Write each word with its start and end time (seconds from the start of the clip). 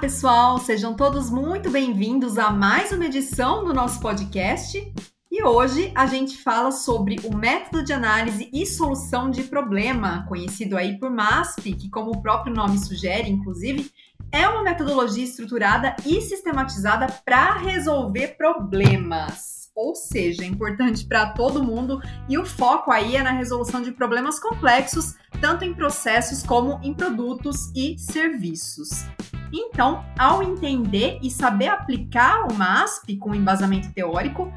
pessoal, 0.00 0.58
sejam 0.58 0.94
todos 0.94 1.28
muito 1.28 1.70
bem-vindos 1.70 2.38
a 2.38 2.50
mais 2.50 2.92
uma 2.92 3.06
edição 3.06 3.64
do 3.64 3.74
nosso 3.74 3.98
podcast. 3.98 4.92
E 5.28 5.42
hoje 5.42 5.90
a 5.92 6.06
gente 6.06 6.38
fala 6.38 6.70
sobre 6.70 7.16
o 7.24 7.36
método 7.36 7.82
de 7.82 7.92
análise 7.92 8.48
e 8.52 8.64
solução 8.64 9.28
de 9.28 9.42
problema, 9.42 10.24
conhecido 10.28 10.76
aí 10.76 10.96
por 11.00 11.10
MASP, 11.10 11.74
que 11.74 11.90
como 11.90 12.12
o 12.12 12.22
próprio 12.22 12.54
nome 12.54 12.78
sugere, 12.78 13.28
inclusive, 13.28 13.90
é 14.30 14.48
uma 14.48 14.62
metodologia 14.62 15.24
estruturada 15.24 15.96
e 16.06 16.20
sistematizada 16.20 17.08
para 17.24 17.54
resolver 17.54 18.36
problemas 18.36 19.57
ou 19.78 19.94
seja, 19.94 20.42
é 20.42 20.46
importante 20.46 21.06
para 21.06 21.30
todo 21.30 21.62
mundo 21.62 22.02
e 22.28 22.36
o 22.36 22.44
foco 22.44 22.90
aí 22.90 23.14
é 23.14 23.22
na 23.22 23.30
resolução 23.30 23.80
de 23.80 23.92
problemas 23.92 24.40
complexos, 24.40 25.14
tanto 25.40 25.64
em 25.64 25.72
processos 25.72 26.42
como 26.42 26.80
em 26.82 26.92
produtos 26.92 27.70
e 27.76 27.96
serviços. 27.96 29.06
Então, 29.52 30.04
ao 30.18 30.42
entender 30.42 31.20
e 31.22 31.30
saber 31.30 31.68
aplicar 31.68 32.48
o 32.50 32.54
MASP 32.54 33.16
com 33.18 33.32
embasamento 33.32 33.92
teórico, 33.92 34.52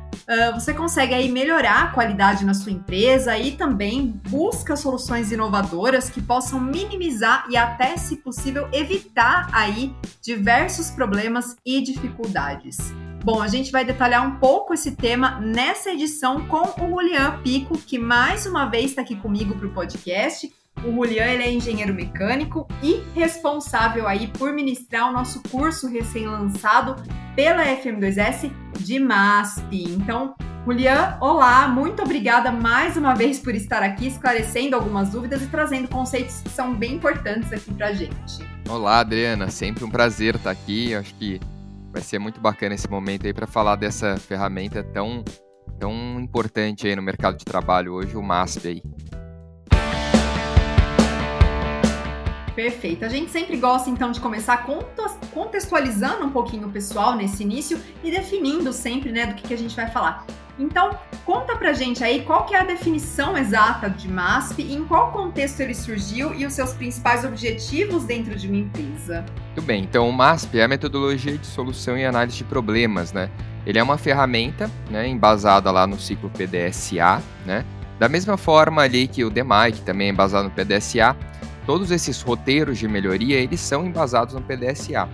você 0.56 0.74
consegue 0.74 1.14
aí 1.14 1.32
melhorar 1.32 1.84
a 1.84 1.88
qualidade 1.92 2.44
na 2.44 2.56
sua 2.56 2.72
empresa 2.72 3.38
e 3.38 3.52
também 3.52 4.20
busca 4.28 4.76
soluções 4.76 5.32
inovadoras 5.32 6.10
que 6.10 6.22
possam 6.22 6.60
minimizar 6.60 7.46
e 7.48 7.56
até, 7.56 7.96
se 7.96 8.18
possível, 8.18 8.68
evitar 8.74 9.50
aí 9.54 9.96
diversos 10.20 10.90
problemas 10.90 11.56
e 11.64 11.80
dificuldades. 11.80 12.78
Bom, 13.24 13.40
a 13.40 13.48
gente 13.48 13.72
vai 13.72 13.86
detalhar 13.86 14.28
um 14.28 14.38
pouco 14.38 14.74
esse 14.74 14.96
tema 14.96 15.40
nessa 15.40 15.92
edição 15.92 16.48
com 16.48 16.64
o 16.84 16.90
Julian 16.90 17.40
Pico, 17.44 17.78
que 17.78 18.00
mais 18.00 18.48
uma 18.48 18.66
vez 18.66 18.86
está 18.86 19.04
aqui 19.04 19.16
comigo 19.16 19.54
para 19.56 19.68
o 19.68 19.72
podcast. 19.72 20.52
O 20.84 20.92
Julian 20.92 21.26
ele 21.26 21.44
é 21.44 21.52
engenheiro 21.52 21.94
mecânico 21.94 22.68
e 22.82 23.04
responsável 23.14 24.08
aí 24.08 24.26
por 24.26 24.52
ministrar 24.52 25.08
o 25.08 25.14
nosso 25.14 25.40
curso 25.52 25.88
recém-lançado 25.88 26.96
pela 27.36 27.64
FM2S 27.64 28.52
de 28.80 29.00
MASP. 29.00 29.84
Então, 29.84 30.34
Julian, 30.66 31.16
olá, 31.22 31.68
muito 31.68 32.02
obrigada 32.02 32.52
mais 32.52 32.98
uma 32.98 33.14
vez 33.14 33.38
por 33.38 33.54
estar 33.54 33.84
aqui 33.84 34.08
esclarecendo 34.08 34.76
algumas 34.76 35.10
dúvidas 35.10 35.44
e 35.44 35.48
trazendo 35.48 35.88
conceitos 35.88 36.42
que 36.42 36.50
são 36.50 36.74
bem 36.74 36.96
importantes 36.96 37.54
aqui 37.54 37.72
para 37.72 37.94
gente. 37.94 38.40
Olá, 38.68 39.00
Adriana, 39.00 39.52
sempre 39.52 39.84
um 39.84 39.92
prazer 39.92 40.38
estar 40.38 40.50
aqui. 40.50 40.96
Acho 40.96 41.14
que 41.14 41.40
vai 41.92 42.02
ser 42.02 42.20
muito 42.20 42.40
bacana 42.40 42.74
esse 42.74 42.90
momento 42.90 43.28
aí 43.28 43.34
para 43.34 43.46
falar 43.46 43.76
dessa 43.76 44.18
ferramenta 44.18 44.84
tão, 44.84 45.24
tão 45.78 46.20
importante 46.20 46.88
aí 46.88 46.96
no 46.96 47.02
mercado 47.02 47.38
de 47.38 47.46
trabalho 47.46 47.94
hoje, 47.94 48.16
o 48.16 48.24
MASP 48.24 48.68
aí. 48.68 48.82
Perfeito. 52.56 53.06
A 53.06 53.10
gente 53.10 53.32
sempre 53.32 53.58
gosta 53.58 53.90
então 53.90 54.12
de 54.12 54.20
começar 54.20 54.66
contextualizando 55.34 56.26
um 56.26 56.30
pouquinho 56.30 56.68
o 56.68 56.72
pessoal 56.72 57.16
nesse 57.16 57.44
início 57.44 57.80
e 58.04 58.12
definindo 58.12 58.72
sempre, 58.74 59.12
né, 59.12 59.26
do 59.26 59.36
que, 59.36 59.48
que 59.48 59.54
a 59.54 59.58
gente 59.58 59.76
vai 59.76 59.90
falar. 59.90 60.26
Então, 60.62 60.96
conta 61.26 61.56
pra 61.56 61.74
gente 61.74 62.04
aí 62.04 62.22
qual 62.24 62.46
que 62.46 62.54
é 62.54 62.60
a 62.60 62.64
definição 62.64 63.36
exata 63.36 63.90
de 63.90 64.08
MASP 64.08 64.62
em 64.62 64.86
qual 64.86 65.12
contexto 65.12 65.60
ele 65.62 65.74
surgiu 65.74 66.36
e 66.36 66.46
os 66.46 66.54
seus 66.54 66.74
principais 66.74 67.26
objetivos 67.26 68.04
dentro 68.04 68.36
de 68.36 68.48
uma 68.48 68.58
empresa. 68.58 69.26
Muito 69.48 69.62
bem, 69.64 69.84
então 69.84 70.08
o 70.08 70.14
MASP 70.14 70.60
é 70.60 70.64
a 70.64 70.68
metodologia 70.68 71.36
de 71.36 71.48
solução 71.48 71.98
e 71.98 72.06
análise 72.06 72.38
de 72.38 72.44
problemas, 72.44 73.12
né? 73.12 73.32
Ele 73.66 73.80
é 73.80 73.84
uma 73.84 73.98
ferramenta, 73.98 74.70
né, 74.90 75.08
embasada 75.08 75.72
lá 75.72 75.88
no 75.88 76.00
ciclo 76.00 76.30
PDSA, 76.30 77.22
né? 77.44 77.66
Da 78.00 78.08
mesma 78.08 78.38
forma 78.38 78.84
ali 78.84 79.08
que 79.08 79.24
o 79.24 79.30
DMAI, 79.30 79.72
que 79.72 79.82
também 79.82 80.08
é 80.08 80.12
embasado 80.12 80.44
no 80.44 80.52
PDSA, 80.52 81.16
todos 81.66 81.90
esses 81.90 82.22
roteiros 82.22 82.78
de 82.78 82.88
melhoria, 82.88 83.38
eles 83.38 83.60
são 83.60 83.86
embasados 83.86 84.36
no 84.36 84.42
PDSA. 84.42 85.10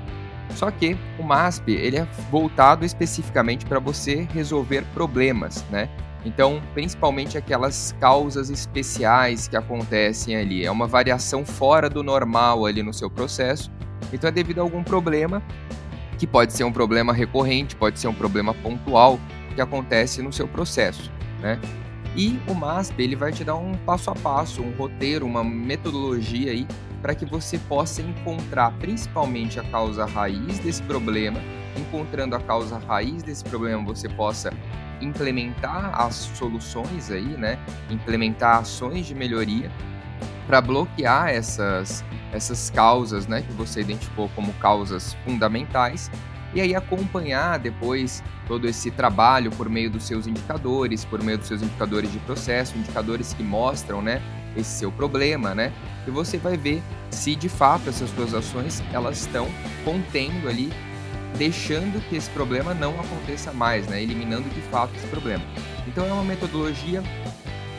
Só 0.52 0.72
que 0.72 0.98
o 1.20 1.24
MASP 1.24 1.72
ele 1.72 1.98
é 1.98 2.08
voltado 2.32 2.86
especificamente 2.86 3.66
para 3.66 3.80
você 3.80 4.28
resolver 4.34 4.84
problemas, 4.94 5.64
né? 5.70 5.90
Então, 6.26 6.62
principalmente 6.74 7.38
aquelas 7.38 7.96
causas 8.00 8.50
especiais 8.50 9.48
que 9.48 9.56
acontecem 9.56 10.36
ali. 10.36 10.66
É 10.66 10.72
uma 10.72 10.88
variação 10.88 11.46
fora 11.46 11.90
do 11.90 12.04
normal 12.04 12.66
ali 12.66 12.84
no 12.84 12.94
seu 12.94 13.10
processo. 13.10 13.72
Então, 14.12 14.28
é 14.28 14.32
devido 14.32 14.60
a 14.60 14.62
algum 14.62 14.84
problema, 14.84 15.42
que 16.18 16.26
pode 16.26 16.54
ser 16.54 16.64
um 16.64 16.72
problema 16.72 17.14
recorrente, 17.14 17.76
pode 17.76 18.00
ser 18.00 18.08
um 18.08 18.14
problema 18.14 18.54
pontual 18.54 19.20
que 19.56 19.62
acontece 19.62 20.22
no 20.22 20.34
seu 20.34 20.48
processo, 20.48 21.12
né? 21.40 21.60
E 22.16 22.40
o 22.48 22.54
MASP 22.54 23.02
ele 23.02 23.16
vai 23.16 23.32
te 23.32 23.44
dar 23.44 23.56
um 23.56 23.74
passo 23.86 24.10
a 24.10 24.16
passo, 24.16 24.62
um 24.62 24.72
roteiro, 24.72 25.26
uma 25.26 25.44
metodologia 25.44 26.52
aí 26.52 26.68
para 27.02 27.16
que 27.16 27.26
você 27.26 27.58
possa 27.58 28.02
encontrar 28.02 28.72
principalmente 28.80 29.60
a 29.60 29.64
causa 29.64 30.06
raiz 30.06 30.60
desse 30.60 30.82
problema. 30.84 31.40
Encontrando 31.78 32.36
a 32.36 32.40
causa 32.40 32.78
raiz 32.78 33.22
desse 33.24 33.44
problema, 33.44 33.84
você 33.84 34.10
possa 34.10 34.52
implementar 35.00 36.02
as 36.02 36.16
soluções 36.16 37.12
aí, 37.12 37.38
né? 37.38 37.60
Implementar 37.90 38.60
ações 38.60 39.06
de 39.06 39.14
melhoria 39.14 39.72
para 40.48 40.62
bloquear 40.62 41.30
essas 41.30 42.04
essas 42.32 42.70
causas, 42.70 43.26
né, 43.26 43.42
que 43.42 43.54
você 43.54 43.82
identificou 43.82 44.30
como 44.36 44.52
causas 44.54 45.14
fundamentais 45.26 46.12
e 46.54 46.62
aí 46.62 46.76
acompanhar 46.76 47.58
depois 47.58 48.24
todo 48.48 48.68
esse 48.68 48.92
trabalho 48.92 49.52
por 49.52 49.70
meio 49.70 49.90
dos 49.90 50.04
seus 50.04 50.28
indicadores, 50.28 51.06
por 51.06 51.22
meio 51.24 51.38
dos 51.38 51.48
seus 51.48 51.62
indicadores 51.62 52.12
de 52.12 52.20
processo, 52.20 52.78
indicadores 52.78 53.34
que 53.34 53.44
mostram, 53.44 54.02
né, 54.02 54.22
esse 54.58 54.80
seu 54.80 54.92
problema, 54.92 55.54
né? 55.54 55.72
E 56.08 56.12
você 56.12 56.38
vai 56.38 56.58
ver 56.58 56.82
se 57.10 57.36
de 57.36 57.48
fato 57.48 57.90
essas 57.90 58.10
suas 58.10 58.34
ações 58.34 58.84
elas 58.92 59.20
estão 59.22 59.48
contendo 59.86 60.50
ali, 60.50 60.72
deixando 61.38 62.02
que 62.10 62.16
esse 62.16 62.30
problema 62.32 62.74
não 62.74 63.00
aconteça 63.00 63.54
mais, 63.54 63.88
né? 63.88 64.02
Eliminando 64.02 64.50
de 64.50 64.62
fato 64.62 64.96
esse 64.96 65.08
problema. 65.08 65.44
Então 65.88 66.06
é 66.06 66.12
uma 66.12 66.24
metodologia 66.24 67.04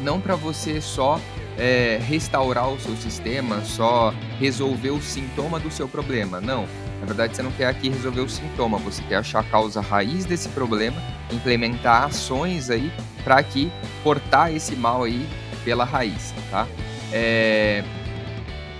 não 0.00 0.20
para 0.20 0.36
você 0.36 0.80
só 0.80 1.20
é, 1.58 1.98
restaurar 2.06 2.68
o 2.70 2.80
seu 2.80 2.96
sistema, 2.96 3.62
só 3.64 4.14
resolver 4.38 4.90
o 4.90 5.02
sintoma 5.02 5.58
do 5.58 5.70
seu 5.70 5.88
problema. 5.88 6.40
Não. 6.40 6.66
Na 7.00 7.06
verdade, 7.06 7.36
você 7.36 7.42
não 7.42 7.52
quer 7.52 7.66
aqui 7.66 7.88
resolver 7.88 8.20
o 8.20 8.28
sintoma, 8.28 8.78
você 8.78 9.02
quer 9.02 9.16
achar 9.16 9.40
a 9.40 9.44
causa 9.44 9.80
raiz 9.80 10.24
desse 10.24 10.48
problema, 10.48 11.00
implementar 11.32 12.04
ações 12.04 12.70
aí 12.70 12.92
para 13.22 13.42
que 13.42 13.70
cortar 14.02 14.52
esse 14.52 14.74
mal 14.74 15.04
aí 15.04 15.28
pela 15.68 15.84
raiz, 15.84 16.32
tá? 16.50 16.66
É, 17.12 17.84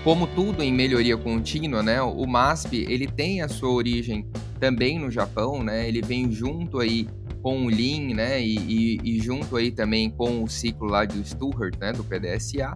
como 0.03 0.25
tudo 0.25 0.63
em 0.63 0.73
melhoria 0.73 1.15
contínua, 1.15 1.83
né? 1.83 2.01
O 2.01 2.25
MASP 2.25 2.83
ele 2.89 3.05
tem 3.05 3.43
a 3.43 3.47
sua 3.47 3.69
origem 3.69 4.25
também 4.59 4.97
no 4.97 5.11
Japão, 5.11 5.63
né? 5.63 5.87
Ele 5.87 6.01
vem 6.01 6.31
junto 6.31 6.79
aí 6.79 7.07
com 7.43 7.67
o 7.67 7.69
Lean, 7.69 8.15
né? 8.15 8.41
E, 8.41 8.55
e, 8.57 8.99
e 9.03 9.19
junto 9.19 9.55
aí 9.55 9.69
também 9.69 10.09
com 10.09 10.43
o 10.43 10.47
ciclo 10.47 10.87
lá 10.87 11.05
do 11.05 11.23
Stuart, 11.23 11.75
né? 11.79 11.93
Do 11.93 12.03
PDSA. 12.03 12.75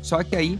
Só 0.00 0.22
que 0.22 0.36
aí 0.36 0.56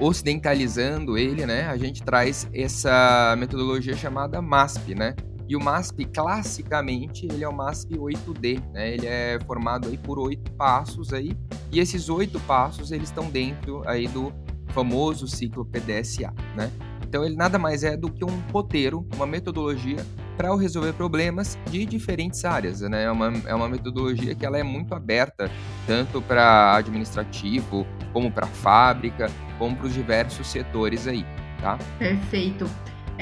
ocidentalizando 0.00 1.16
ele, 1.16 1.46
né, 1.46 1.66
a 1.66 1.76
gente 1.76 2.02
traz 2.02 2.48
essa 2.52 3.36
metodologia 3.38 3.94
chamada 3.94 4.42
MASP, 4.42 4.96
né? 4.96 5.14
E 5.50 5.56
o 5.56 5.60
MASP, 5.60 6.04
classicamente, 6.04 7.26
ele 7.26 7.42
é 7.42 7.48
o 7.48 7.52
MASP 7.52 7.98
8D, 7.98 8.62
né? 8.72 8.94
Ele 8.94 9.04
é 9.08 9.36
formado 9.44 9.88
aí 9.88 9.98
por 9.98 10.16
oito 10.16 10.48
passos 10.52 11.12
aí, 11.12 11.36
e 11.72 11.80
esses 11.80 12.08
oito 12.08 12.38
passos, 12.38 12.92
eles 12.92 13.08
estão 13.08 13.28
dentro 13.28 13.82
aí 13.84 14.06
do 14.06 14.32
famoso 14.68 15.26
ciclo 15.26 15.64
PDSA, 15.64 16.32
né? 16.54 16.70
Então 17.02 17.24
ele 17.24 17.34
nada 17.34 17.58
mais 17.58 17.82
é 17.82 17.96
do 17.96 18.08
que 18.12 18.24
um 18.24 18.40
roteiro, 18.52 19.04
uma 19.16 19.26
metodologia 19.26 19.96
para 20.36 20.56
resolver 20.56 20.92
problemas 20.92 21.58
de 21.68 21.84
diferentes 21.84 22.44
áreas, 22.44 22.82
né? 22.82 23.02
É 23.02 23.10
uma, 23.10 23.32
é 23.44 23.52
uma 23.52 23.68
metodologia 23.68 24.36
que 24.36 24.46
ela 24.46 24.56
é 24.56 24.62
muito 24.62 24.94
aberta, 24.94 25.50
tanto 25.84 26.22
para 26.22 26.76
administrativo, 26.76 27.84
como 28.12 28.30
para 28.30 28.46
fábrica, 28.46 29.28
como 29.58 29.74
para 29.74 29.86
os 29.86 29.94
diversos 29.94 30.46
setores 30.46 31.08
aí, 31.08 31.26
tá? 31.60 31.76
Perfeito. 31.98 32.70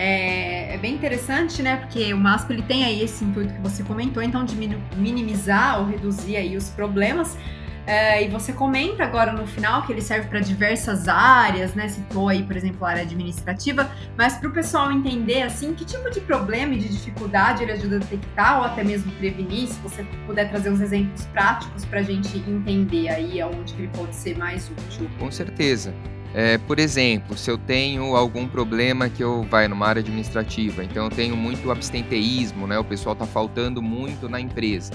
É, 0.00 0.74
é, 0.74 0.78
bem 0.78 0.94
interessante, 0.94 1.60
né? 1.60 1.74
Porque 1.74 2.14
o 2.14 2.16
MASP 2.16 2.52
ele 2.52 2.62
tem 2.62 2.84
aí 2.84 3.02
esse 3.02 3.24
intuito 3.24 3.52
que 3.52 3.60
você 3.60 3.82
comentou, 3.82 4.22
então 4.22 4.44
de 4.44 4.54
minimizar 4.96 5.80
ou 5.80 5.86
reduzir 5.86 6.36
aí 6.36 6.56
os 6.56 6.70
problemas. 6.70 7.36
É, 7.84 8.22
e 8.22 8.28
você 8.28 8.52
comenta 8.52 9.02
agora 9.02 9.32
no 9.32 9.44
final 9.44 9.82
que 9.82 9.92
ele 9.92 10.00
serve 10.00 10.28
para 10.28 10.38
diversas 10.38 11.08
áreas, 11.08 11.74
né? 11.74 11.88
Citou 11.88 12.28
aí, 12.28 12.44
por 12.44 12.56
exemplo, 12.56 12.86
a 12.86 12.90
área 12.90 13.02
administrativa, 13.02 13.90
mas 14.16 14.36
para 14.36 14.48
o 14.48 14.52
pessoal 14.52 14.92
entender 14.92 15.42
assim 15.42 15.74
que 15.74 15.84
tipo 15.84 16.08
de 16.10 16.20
problema 16.20 16.74
e 16.74 16.78
de 16.78 16.90
dificuldade 16.90 17.64
ele 17.64 17.72
ajuda 17.72 17.96
a 17.96 17.98
detectar 17.98 18.58
ou 18.58 18.64
até 18.66 18.84
mesmo 18.84 19.10
prevenir, 19.12 19.66
se 19.66 19.80
você 19.80 20.06
puder 20.26 20.48
trazer 20.48 20.70
uns 20.70 20.80
exemplos 20.80 21.26
práticos 21.32 21.84
para 21.84 21.98
a 21.98 22.02
gente 22.04 22.38
entender 22.48 23.08
aí 23.08 23.40
aonde 23.40 23.74
ele 23.74 23.88
pode 23.88 24.14
ser 24.14 24.38
mais 24.38 24.70
útil. 24.70 25.10
Com 25.18 25.30
certeza. 25.32 25.92
É, 26.34 26.58
por 26.58 26.78
exemplo, 26.78 27.36
se 27.36 27.50
eu 27.50 27.56
tenho 27.56 28.14
algum 28.14 28.46
problema 28.46 29.08
que 29.08 29.22
eu 29.22 29.42
vai 29.44 29.66
numa 29.66 29.86
área 29.86 30.00
administrativa, 30.00 30.84
então 30.84 31.04
eu 31.04 31.10
tenho 31.10 31.36
muito 31.36 31.70
abstenteísmo, 31.70 32.66
né? 32.66 32.78
O 32.78 32.84
pessoal 32.84 33.14
está 33.14 33.26
faltando 33.26 33.80
muito 33.80 34.28
na 34.28 34.38
empresa. 34.38 34.92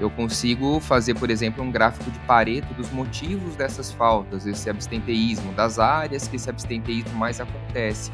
Eu 0.00 0.10
consigo 0.10 0.80
fazer, 0.80 1.14
por 1.14 1.30
exemplo, 1.30 1.62
um 1.62 1.70
gráfico 1.70 2.10
de 2.10 2.18
Pareto 2.20 2.74
dos 2.74 2.90
motivos 2.90 3.54
dessas 3.54 3.92
faltas, 3.92 4.46
esse 4.46 4.68
abstenteísmo, 4.68 5.52
das 5.52 5.78
áreas 5.78 6.26
que 6.26 6.34
esse 6.34 6.50
abstenteísmo 6.50 7.14
mais 7.16 7.40
acontece. 7.40 8.10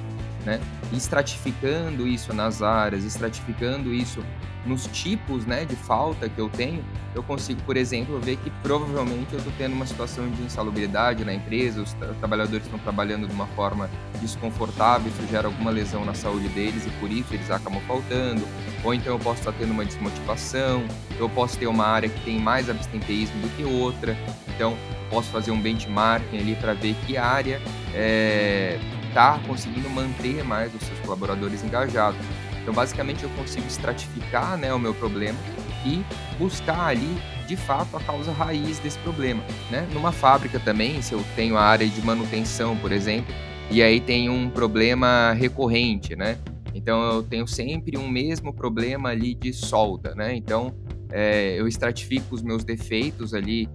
Né? 0.49 0.61
Estratificando 0.95 2.09
isso 2.09 2.33
nas 2.33 2.63
áreas, 2.63 3.05
estratificando 3.05 3.93
isso 3.93 4.25
nos 4.65 4.87
tipos 4.87 5.47
né, 5.47 5.65
de 5.65 5.77
falta 5.77 6.29
que 6.29 6.39
eu 6.39 6.49
tenho, 6.49 6.83
eu 7.15 7.23
consigo, 7.23 7.61
por 7.63 7.77
exemplo, 7.77 8.19
ver 8.19 8.37
que 8.37 8.51
provavelmente 8.63 9.33
eu 9.33 9.39
estou 9.39 9.53
tendo 9.57 9.75
uma 9.75 9.87
situação 9.87 10.29
de 10.29 10.43
insalubridade 10.43 11.25
na 11.25 11.33
empresa, 11.33 11.83
os 11.83 11.93
tra 11.93 12.09
trabalhadores 12.15 12.65
estão 12.65 12.79
trabalhando 12.79 13.27
de 13.27 13.33
uma 13.33 13.47
forma 13.49 13.89
desconfortável, 14.21 15.11
isso 15.11 15.27
gera 15.31 15.49
alguma 15.49 15.71
lesão 15.71 16.05
na 16.05 16.15
saúde 16.15 16.49
deles 16.49 16.87
e 16.87 16.91
por 16.99 17.11
isso 17.11 17.33
eles 17.33 17.51
acabam 17.51 17.81
faltando, 17.87 18.47
ou 18.83 18.93
então 18.93 19.13
eu 19.13 19.19
posso 19.19 19.41
estar 19.41 19.53
tendo 19.53 19.71
uma 19.71 19.85
desmotivação, 19.85 20.83
eu 21.19 21.29
posso 21.29 21.59
ter 21.59 21.67
uma 21.67 21.87
área 21.87 22.09
que 22.09 22.21
tem 22.25 22.39
mais 22.39 22.69
abstenteísmo 22.69 23.41
do 23.41 23.49
que 23.57 23.65
outra, 23.65 24.17
então 24.55 24.77
posso 25.09 25.31
fazer 25.31 25.51
um 25.51 25.61
benchmarking 25.61 26.39
ali 26.39 26.55
para 26.57 26.75
ver 26.75 26.95
que 27.07 27.17
área 27.17 27.61
está 27.95 28.98
eh, 29.19 29.41
é, 29.45 29.47
conseguindo 29.47 29.91
manter 29.91 30.45
mais 30.45 30.75
os 30.75 30.81
seus 30.81 30.99
colaboradores 31.01 31.65
engajados. 31.65 32.21
Então, 32.63 32.73
basicamente, 32.73 33.25
eu 33.25 33.31
consigo 33.31 33.67
estratificar 33.67 34.57
né, 34.57 34.73
o 34.73 34.79
meu 34.79 34.95
problema 34.95 35.39
e 35.85 36.03
buscar 36.39 36.87
ali, 36.89 37.17
de 37.47 37.57
fato, 37.57 37.97
a 37.97 38.01
causa 38.01 38.31
raiz 38.31 38.79
desse 38.79 38.99
problema. 38.99 39.43
Né? 39.71 39.89
Numa 39.93 40.13
fábrica 40.13 40.61
também, 40.61 41.01
se 41.01 41.15
eu 41.15 41.25
tenho 41.35 41.57
a 41.57 41.63
área 41.63 41.87
de 41.87 42.03
manutenção, 42.03 42.77
por 42.77 42.93
exemplo, 42.93 43.35
e 43.71 43.83
aí 43.83 44.01
tem 44.01 44.29
um 44.29 44.49
problema 44.49 45.33
recorrente, 45.33 46.17
né? 46.17 46.39
Então, 46.75 47.03
eu 47.13 47.23
tenho 47.23 47.47
sempre 47.47 47.99
um 47.99 48.09
mesmo 48.09 48.53
problema 48.53 49.11
ali 49.11 49.35
de 49.35 49.53
solda, 49.53 50.15
né? 50.15 50.35
Então, 50.35 50.75
é, 51.11 51.59
eu 51.59 51.67
estratifico 51.67 52.35
os 52.35 52.43
meus 52.43 52.65
defeitos 52.65 53.35
ali 53.35 53.69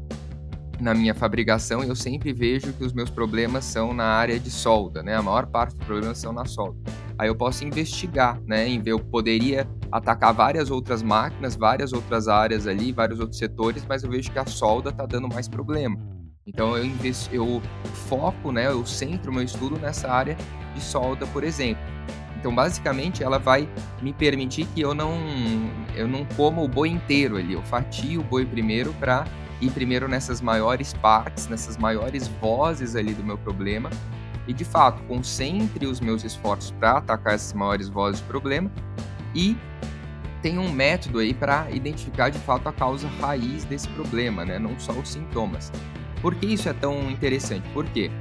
na 0.79 0.93
minha 0.93 1.13
fabricação 1.13 1.83
eu 1.83 1.95
sempre 1.95 2.33
vejo 2.33 2.73
que 2.73 2.83
os 2.83 2.93
meus 2.93 3.09
problemas 3.09 3.65
são 3.65 3.93
na 3.93 4.05
área 4.05 4.39
de 4.39 4.49
solda, 4.49 5.03
né? 5.03 5.15
A 5.15 5.21
maior 5.21 5.45
parte 5.45 5.75
dos 5.75 5.85
problemas 5.85 6.17
são 6.17 6.33
na 6.33 6.45
solda 6.45 6.77
aí 7.17 7.27
eu 7.27 7.35
posso 7.35 7.63
investigar, 7.63 8.39
né, 8.45 8.67
em 8.67 8.79
ver, 8.79 8.91
eu 8.91 8.99
poderia 8.99 9.67
atacar 9.91 10.33
várias 10.33 10.71
outras 10.71 11.03
máquinas, 11.03 11.55
várias 11.55 11.93
outras 11.93 12.27
áreas 12.27 12.67
ali, 12.67 12.91
vários 12.91 13.19
outros 13.19 13.37
setores, 13.37 13.85
mas 13.87 14.03
eu 14.03 14.09
vejo 14.09 14.31
que 14.31 14.39
a 14.39 14.45
solda 14.45 14.89
está 14.89 15.05
dando 15.05 15.27
mais 15.27 15.47
problema. 15.47 15.97
Então 16.45 16.75
eu, 16.75 16.85
investi, 16.85 17.33
eu 17.33 17.61
foco, 18.09 18.51
né, 18.51 18.67
eu 18.67 18.85
centro 18.85 19.31
meu 19.31 19.43
estudo 19.43 19.77
nessa 19.77 20.11
área 20.11 20.35
de 20.73 20.81
solda, 20.81 21.25
por 21.27 21.43
exemplo. 21.43 21.83
Então, 22.37 22.53
basicamente, 22.53 23.23
ela 23.23 23.39
vai 23.39 23.69
me 24.01 24.11
permitir 24.11 24.65
que 24.65 24.81
eu 24.81 24.93
não 24.93 25.13
eu 25.95 26.09
não 26.09 26.25
coma 26.25 26.61
o 26.61 26.67
boi 26.67 26.89
inteiro 26.89 27.37
ali. 27.37 27.53
Eu 27.53 27.63
fatio 27.63 28.19
o 28.19 28.23
boi 28.23 28.45
primeiro 28.45 28.93
para 28.99 29.23
ir 29.63 29.71
primeiro 29.71 30.07
nessas 30.07 30.42
maiores 30.42 30.94
partes, 30.94 31.48
nessas 31.48 31.77
maiores 31.77 32.27
vozes 32.42 32.95
ali 32.95 33.13
do 33.13 33.24
meu 33.24 33.38
problema, 33.38 33.89
e 34.48 34.54
de 34.54 34.65
fato 34.65 35.01
concentre 35.04 35.88
os 35.88 36.00
meus 36.00 36.24
esforços 36.24 36.71
para 36.71 36.98
atacar 36.98 37.33
essas 37.33 37.54
maiores 37.54 37.88
vozes 37.88 38.21
de 38.21 38.27
problema 38.27 38.69
e 39.33 39.56
tem 40.42 40.60
um 40.60 40.69
método 40.69 41.19
aí 41.19 41.33
para 41.33 41.71
identificar 41.71 42.30
de 42.30 42.38
fato 42.39 42.68
a 42.68 42.74
causa 42.74 43.07
raiz 43.21 43.63
desse 43.63 43.88
problema, 43.89 44.44
né? 44.44 44.60
não 44.60 44.77
só 44.77 44.92
os 44.92 45.07
sintomas. 45.07 45.71
Por 46.21 46.36
que 46.36 46.45
isso 46.45 46.68
é 46.68 46.74
tão 46.74 47.09
interessante? 47.09 47.68
Porque 47.74 48.12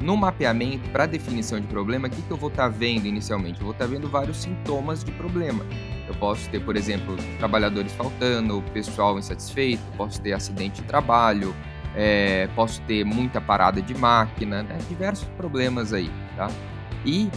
no 0.00 0.16
mapeamento, 0.16 0.88
para 0.90 1.06
definição 1.06 1.60
de 1.60 1.66
problema, 1.66 2.06
o 2.06 2.10
que, 2.10 2.22
que 2.22 2.30
eu 2.30 2.36
vou 2.36 2.50
estar 2.50 2.64
tá 2.64 2.68
vendo 2.68 3.06
inicialmente? 3.06 3.58
Eu 3.58 3.64
vou 3.64 3.72
estar 3.72 3.86
tá 3.86 3.90
vendo 3.90 4.08
vários 4.08 4.36
sintomas 4.36 5.02
de 5.02 5.10
problema. 5.12 5.64
Eu 6.06 6.14
posso 6.14 6.48
ter, 6.50 6.60
por 6.60 6.76
exemplo, 6.76 7.16
trabalhadores 7.38 7.92
faltando, 7.92 8.62
pessoal 8.72 9.18
insatisfeito, 9.18 9.82
posso 9.96 10.20
ter 10.20 10.32
acidente 10.32 10.82
de 10.82 10.86
trabalho, 10.86 11.54
é, 11.94 12.48
posso 12.54 12.80
ter 12.82 13.04
muita 13.04 13.40
parada 13.40 13.80
de 13.80 13.94
máquina, 13.94 14.62
né? 14.62 14.78
diversos 14.88 15.28
problemas 15.36 15.92
aí, 15.92 16.10
tá? 16.36 16.50
E 17.06 17.30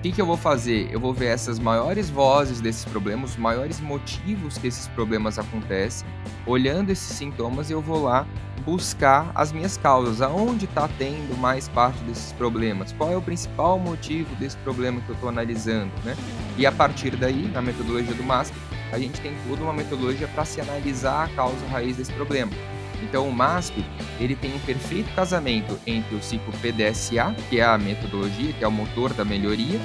o 0.00 0.02
que, 0.02 0.12
que 0.12 0.20
eu 0.22 0.24
vou 0.24 0.38
fazer? 0.38 0.88
Eu 0.90 0.98
vou 0.98 1.12
ver 1.12 1.26
essas 1.26 1.58
maiores 1.58 2.08
vozes 2.08 2.58
desses 2.58 2.86
problemas, 2.86 3.32
os 3.32 3.36
maiores 3.36 3.80
motivos 3.80 4.56
que 4.56 4.66
esses 4.66 4.88
problemas 4.88 5.38
acontecem. 5.38 6.08
Olhando 6.46 6.88
esses 6.88 7.18
sintomas, 7.18 7.70
eu 7.70 7.82
vou 7.82 8.04
lá 8.04 8.26
buscar 8.64 9.30
as 9.34 9.52
minhas 9.52 9.76
causas. 9.76 10.22
Aonde 10.22 10.64
está 10.64 10.88
tendo 10.96 11.36
mais 11.36 11.68
parte 11.68 12.02
desses 12.04 12.32
problemas? 12.32 12.92
Qual 12.92 13.12
é 13.12 13.16
o 13.18 13.20
principal 13.20 13.78
motivo 13.78 14.34
desse 14.36 14.56
problema 14.58 15.02
que 15.02 15.10
eu 15.10 15.14
estou 15.14 15.28
analisando? 15.28 15.92
Né? 16.02 16.16
E 16.56 16.64
a 16.64 16.72
partir 16.72 17.14
daí, 17.14 17.50
na 17.52 17.60
metodologia 17.60 18.14
do 18.14 18.24
MASP, 18.24 18.56
a 18.90 18.98
gente 18.98 19.20
tem 19.20 19.34
toda 19.46 19.62
uma 19.62 19.74
metodologia 19.74 20.28
para 20.28 20.46
se 20.46 20.62
analisar 20.62 21.26
a 21.26 21.28
causa 21.28 21.66
raiz 21.66 21.98
desse 21.98 22.12
problema. 22.14 22.52
Então 23.02 23.28
o 23.28 23.32
MASP, 23.32 23.84
ele 24.18 24.36
tem 24.36 24.54
um 24.54 24.58
perfeito 24.60 25.12
casamento 25.14 25.78
entre 25.86 26.14
o 26.14 26.22
ciclo 26.22 26.52
PDSA, 26.58 27.34
que 27.48 27.60
é 27.60 27.64
a 27.64 27.78
metodologia, 27.78 28.52
que 28.52 28.64
é 28.64 28.68
o 28.68 28.72
motor 28.72 29.12
da 29.14 29.24
melhoria, 29.24 29.80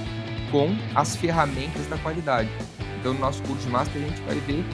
com 0.51 0.75
as 0.94 1.15
ferramentas 1.15 1.88
da 1.88 1.97
qualidade. 1.97 2.50
Então 3.00 3.13
no 3.13 3.19
nosso 3.19 3.41
curso 3.44 3.65
de 3.65 3.71
MASP 3.71 3.97
a 3.97 4.01
gente 4.01 4.21
vai 4.21 4.35
ver 4.39 4.65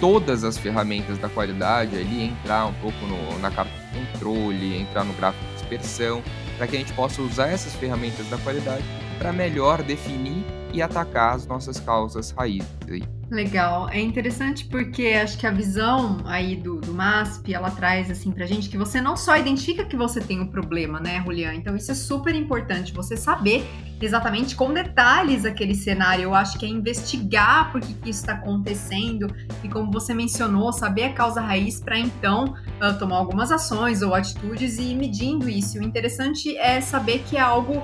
todas 0.00 0.44
as 0.44 0.58
ferramentas 0.58 1.18
da 1.18 1.28
qualidade 1.28 1.96
ali, 1.96 2.24
entrar 2.24 2.66
um 2.66 2.74
pouco 2.74 3.06
no, 3.06 3.38
na 3.38 3.50
carta 3.50 3.72
de 3.72 3.98
controle, 3.98 4.76
entrar 4.76 5.04
no 5.04 5.12
gráfico 5.14 5.44
de 5.46 5.52
dispersão, 5.54 6.22
para 6.56 6.66
que 6.66 6.76
a 6.76 6.78
gente 6.78 6.92
possa 6.92 7.22
usar 7.22 7.48
essas 7.48 7.74
ferramentas 7.74 8.28
da 8.28 8.38
qualidade 8.38 8.84
para 9.18 9.32
melhor 9.32 9.82
definir 9.82 10.44
e 10.72 10.82
atacar 10.82 11.34
as 11.34 11.46
nossas 11.46 11.78
causas 11.78 12.32
raízes. 12.32 13.13
Legal. 13.30 13.88
É 13.88 14.00
interessante 14.00 14.66
porque 14.66 15.08
acho 15.08 15.38
que 15.38 15.46
a 15.46 15.50
visão 15.50 16.18
aí 16.24 16.56
do, 16.56 16.80
do 16.80 16.92
MASP, 16.92 17.54
ela 17.54 17.70
traz 17.70 18.10
assim 18.10 18.30
pra 18.30 18.46
gente 18.46 18.68
que 18.68 18.76
você 18.76 19.00
não 19.00 19.16
só 19.16 19.36
identifica 19.36 19.84
que 19.84 19.96
você 19.96 20.20
tem 20.20 20.40
um 20.40 20.46
problema, 20.46 21.00
né, 21.00 21.22
Julian? 21.24 21.54
Então 21.54 21.74
isso 21.74 21.90
é 21.90 21.94
super 21.94 22.34
importante, 22.34 22.92
você 22.92 23.16
saber 23.16 23.66
exatamente 24.00 24.54
com 24.54 24.72
detalhes 24.72 25.44
aquele 25.44 25.74
cenário. 25.74 26.24
Eu 26.24 26.34
acho 26.34 26.58
que 26.58 26.66
é 26.66 26.68
investigar 26.68 27.72
por 27.72 27.80
que, 27.80 27.94
que 27.94 28.10
isso 28.10 28.20
está 28.20 28.34
acontecendo 28.34 29.26
e 29.62 29.68
como 29.68 29.90
você 29.90 30.12
mencionou, 30.12 30.72
saber 30.72 31.04
a 31.04 31.12
causa 31.12 31.40
raiz 31.40 31.80
para 31.80 31.98
então 31.98 32.54
uh, 32.82 32.98
tomar 32.98 33.16
algumas 33.16 33.50
ações 33.50 34.02
ou 34.02 34.14
atitudes 34.14 34.78
e 34.78 34.92
ir 34.92 34.96
medindo 34.96 35.48
isso. 35.48 35.78
O 35.78 35.82
interessante 35.82 36.56
é 36.56 36.80
saber 36.80 37.24
que 37.28 37.36
é 37.36 37.40
algo 37.40 37.82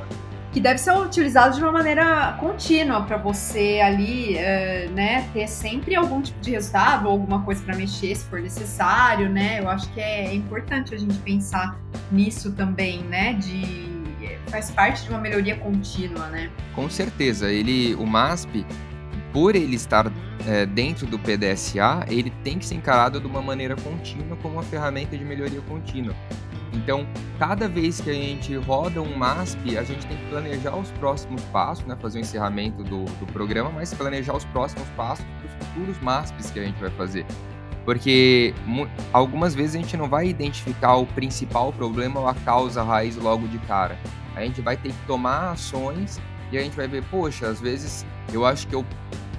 que 0.53 0.61
deve 0.61 0.79
ser 0.79 0.93
utilizado 0.93 1.55
de 1.57 1.63
uma 1.63 1.71
maneira 1.71 2.37
contínua 2.41 3.03
para 3.03 3.17
você 3.17 3.81
ali, 3.83 4.35
uh, 4.35 4.91
né, 4.93 5.29
ter 5.33 5.47
sempre 5.49 5.95
algum 5.95 6.21
tipo 6.21 6.41
de 6.41 6.51
resultado 6.51 7.07
ou 7.07 7.13
alguma 7.13 7.43
coisa 7.43 7.63
para 7.63 7.77
mexer 7.77 8.15
se 8.17 8.25
for 8.25 8.41
necessário, 8.41 9.29
né? 9.29 9.61
Eu 9.61 9.69
acho 9.69 9.89
que 9.93 10.01
é 10.01 10.35
importante 10.35 10.95
a 10.95 10.99
gente 10.99 11.17
pensar 11.19 11.79
nisso 12.11 12.53
também, 12.53 13.03
né? 13.05 13.35
De 13.35 13.91
faz 14.51 14.71
parte 14.71 15.05
de 15.05 15.11
uma 15.11 15.19
melhoria 15.19 15.57
contínua, 15.57 16.29
né? 16.29 16.51
Com 16.75 16.91
certeza, 16.91 17.51
ele, 17.51 17.95
o 17.95 18.05
MASP, 18.05 18.67
por 19.33 19.55
ele 19.55 19.77
estar 19.77 20.13
é, 20.47 20.67
dentro 20.67 21.07
do 21.07 21.19
PDSA, 21.19 22.05
ele 22.09 22.31
tem 22.43 22.59
que 22.59 22.67
ser 22.67 22.75
encarado 22.75 23.21
de 23.21 23.27
uma 23.27 23.41
maneira 23.41 23.77
contínua 23.77 24.37
como 24.43 24.55
uma 24.55 24.63
ferramenta 24.63 25.17
de 25.17 25.25
melhoria 25.25 25.61
contínua. 25.63 26.15
Então, 26.73 27.07
cada 27.39 27.69
vez 27.69 28.01
que 28.01 28.11
a 28.11 28.15
gente 28.15 28.55
roda 28.57 29.03
um 29.03 29.17
MASP, 29.17 29.77
a 29.77 29.83
gente 29.83 30.07
tem 30.07 30.17
que 30.17 30.27
planejar 30.27 30.77
os 30.77 30.91
próximos 30.93 31.43
passos, 31.45 31.85
né? 31.85 31.97
fazer 31.97 32.19
o 32.19 32.21
encerramento 32.21 32.85
do, 32.85 33.05
do 33.05 33.27
programa, 33.33 33.71
mas 33.71 33.93
planejar 33.93 34.37
os 34.37 34.45
próximos 34.47 34.89
passos 34.91 35.25
para 35.25 35.47
os 35.47 35.67
futuros 35.67 36.01
MASPs 36.01 36.51
que 36.51 36.61
a 36.61 36.65
gente 36.65 36.81
vai 36.81 36.91
fazer. 36.91 37.27
Porque 37.85 38.55
algumas 39.13 39.55
vezes 39.55 39.75
a 39.75 39.79
gente 39.79 39.97
não 39.97 40.09
vai 40.09 40.29
identificar 40.29 40.97
o 40.97 41.07
principal 41.07 41.73
problema 41.73 42.21
ou 42.21 42.29
a 42.29 42.35
causa 42.35 42.83
raiz 42.83 43.17
logo 43.17 43.49
de 43.49 43.59
cara. 43.61 43.99
A 44.37 44.43
gente 44.43 44.61
vai 44.61 44.77
ter 44.77 44.91
que 44.91 45.07
tomar 45.07 45.53
ações 45.53 46.21
e 46.53 46.59
a 46.59 46.63
gente 46.63 46.77
vai 46.77 46.87
ver, 46.87 47.03
poxa, 47.11 47.49
às 47.49 47.61
vezes 47.61 48.07
eu 48.33 48.45
acho 48.45 48.67
que 48.67 48.75
eu, 48.75 48.85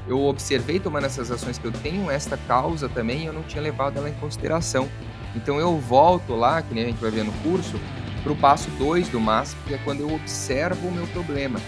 eu 0.08 0.20
observei 0.26 0.80
tomando 0.80 1.06
essas 1.06 1.32
ações 1.32 1.58
que 1.58 1.66
eu 1.66 1.72
tenho 1.72 2.10
esta 2.10 2.36
causa 2.36 2.90
também 2.90 3.24
e 3.24 3.26
eu 3.28 3.34
não 3.34 3.44
tinha 3.44 3.62
levado 3.62 3.98
ela 3.98 4.10
em 4.10 4.14
consideração. 4.16 4.90
Então 5.36 5.60
eu 5.60 5.78
volto 5.78 6.36
lá, 6.36 6.62
que 6.62 6.74
nem 6.74 6.84
a 6.84 6.88
gente 6.88 7.00
vai 7.00 7.12
ver 7.12 7.24
no 7.24 7.32
curso, 7.44 7.80
para 8.24 8.32
o 8.32 8.36
passo 8.36 8.70
2 8.72 9.10
do 9.10 9.20
MASP, 9.20 9.58
que 9.68 9.74
é 9.74 9.78
quando 9.80 10.02
eu 10.02 10.14
observo 10.14 10.88
o 10.88 10.92
meu 10.92 11.08
problema. 11.08 11.60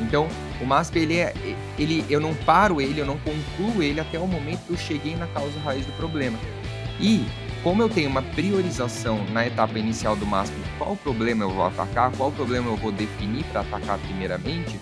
Então, 0.00 0.28
o 0.60 0.64
MASP, 0.64 0.98
ele 0.98 1.18
é, 1.18 1.34
ele, 1.78 2.04
eu 2.08 2.20
não 2.20 2.34
paro 2.34 2.80
ele, 2.80 3.00
eu 3.00 3.06
não 3.06 3.18
concluo 3.18 3.82
ele 3.82 4.00
até 4.00 4.18
o 4.18 4.26
momento 4.26 4.60
que 4.66 4.72
eu 4.72 4.78
cheguei 4.78 5.14
na 5.14 5.26
causa 5.28 5.58
raiz 5.60 5.84
do 5.84 5.92
problema. 5.92 6.38
E, 6.98 7.26
como 7.62 7.82
eu 7.82 7.88
tenho 7.88 8.08
uma 8.08 8.22
priorização 8.22 9.22
na 9.26 9.46
etapa 9.46 9.78
inicial 9.78 10.16
do 10.16 10.26
MASP, 10.26 10.54
qual 10.78 10.96
problema 10.96 11.44
eu 11.44 11.50
vou 11.50 11.66
atacar, 11.66 12.10
qual 12.12 12.32
problema 12.32 12.68
eu 12.68 12.76
vou 12.76 12.90
definir 12.90 13.44
para 13.44 13.60
atacar 13.60 13.98
primeiramente, 13.98 14.80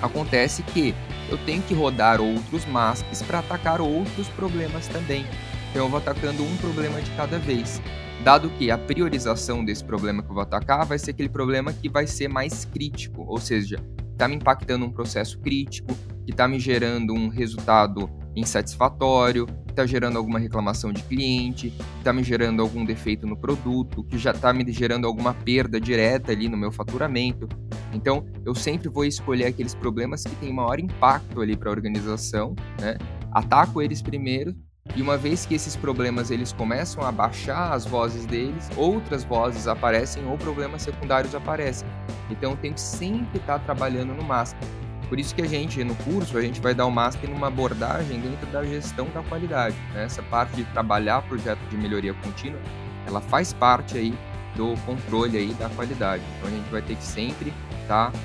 acontece 0.00 0.62
que 0.62 0.94
eu 1.28 1.38
tenho 1.38 1.62
que 1.62 1.74
rodar 1.74 2.20
outros 2.20 2.64
MASPs 2.66 3.22
para 3.22 3.38
atacar 3.40 3.80
outros 3.80 4.28
problemas 4.28 4.88
também. 4.88 5.26
Então 5.72 5.86
eu 5.86 5.88
vou 5.88 5.98
atacando 5.98 6.44
um 6.44 6.56
problema 6.58 7.00
de 7.00 7.10
cada 7.12 7.38
vez. 7.38 7.80
Dado 8.22 8.50
que 8.50 8.70
a 8.70 8.76
priorização 8.76 9.64
desse 9.64 9.82
problema 9.82 10.22
que 10.22 10.28
eu 10.28 10.34
vou 10.34 10.42
atacar 10.42 10.84
vai 10.84 10.98
ser 10.98 11.12
aquele 11.12 11.30
problema 11.30 11.72
que 11.72 11.88
vai 11.88 12.06
ser 12.06 12.28
mais 12.28 12.66
crítico, 12.66 13.24
ou 13.26 13.38
seja, 13.38 13.82
está 14.12 14.28
me 14.28 14.36
impactando 14.36 14.84
um 14.84 14.90
processo 14.90 15.40
crítico, 15.40 15.94
que 16.26 16.30
está 16.30 16.46
me 16.46 16.60
gerando 16.60 17.14
um 17.14 17.28
resultado 17.28 18.08
insatisfatório, 18.36 19.46
está 19.66 19.86
gerando 19.86 20.18
alguma 20.18 20.38
reclamação 20.38 20.92
de 20.92 21.02
cliente, 21.04 21.72
está 21.96 22.12
me 22.12 22.22
gerando 22.22 22.60
algum 22.60 22.84
defeito 22.84 23.26
no 23.26 23.36
produto, 23.36 24.04
que 24.04 24.18
já 24.18 24.32
está 24.32 24.52
me 24.52 24.70
gerando 24.70 25.06
alguma 25.06 25.32
perda 25.32 25.80
direta 25.80 26.32
ali 26.32 26.50
no 26.50 26.56
meu 26.56 26.70
faturamento. 26.70 27.48
Então, 27.94 28.26
eu 28.44 28.54
sempre 28.54 28.90
vou 28.90 29.06
escolher 29.06 29.46
aqueles 29.46 29.74
problemas 29.74 30.22
que 30.22 30.36
têm 30.36 30.52
maior 30.52 30.78
impacto 30.78 31.40
ali 31.40 31.56
para 31.56 31.70
a 31.70 31.72
organização, 31.72 32.54
né? 32.78 32.98
Ataco 33.32 33.80
eles 33.80 34.02
primeiro 34.02 34.54
e 34.94 35.00
uma 35.00 35.16
vez 35.16 35.46
que 35.46 35.54
esses 35.54 35.74
problemas 35.74 36.30
eles 36.30 36.52
começam 36.52 37.02
a 37.02 37.10
baixar 37.10 37.72
as 37.72 37.86
vozes 37.86 38.26
deles, 38.26 38.68
outras 38.76 39.24
vozes 39.24 39.66
aparecem 39.66 40.26
ou 40.26 40.36
problemas 40.36 40.82
secundários 40.82 41.34
aparecem. 41.34 41.88
Então, 42.30 42.54
tenho 42.56 42.74
que 42.74 42.80
sempre 42.80 43.38
estar 43.38 43.58
tá 43.58 43.64
trabalhando 43.64 44.12
no 44.14 44.22
MASP. 44.22 44.56
Por 45.08 45.18
isso 45.18 45.34
que 45.34 45.42
a 45.42 45.46
gente, 45.46 45.82
no 45.84 45.94
curso, 45.96 46.36
a 46.36 46.42
gente 46.42 46.60
vai 46.60 46.74
dar 46.74 46.86
o 46.86 46.90
MASP 46.90 47.26
numa 47.26 47.48
abordagem 47.48 48.20
dentro 48.20 48.46
da 48.46 48.64
gestão 48.64 49.08
da 49.14 49.22
qualidade. 49.22 49.76
Né? 49.94 50.04
Essa 50.04 50.22
parte 50.22 50.56
de 50.56 50.64
trabalhar 50.64 51.22
projeto 51.22 51.60
de 51.68 51.76
melhoria 51.76 52.14
contínua, 52.14 52.60
ela 53.06 53.20
faz 53.20 53.52
parte 53.52 53.96
aí 53.96 54.14
do 54.56 54.74
controle 54.84 55.38
aí 55.38 55.54
da 55.54 55.68
qualidade. 55.70 56.22
Então 56.36 56.48
a 56.48 56.52
gente 56.52 56.70
vai 56.70 56.82
ter 56.82 56.96
que 56.96 57.04
sempre 57.04 57.52
estar 57.82 58.10
tá 58.10 58.18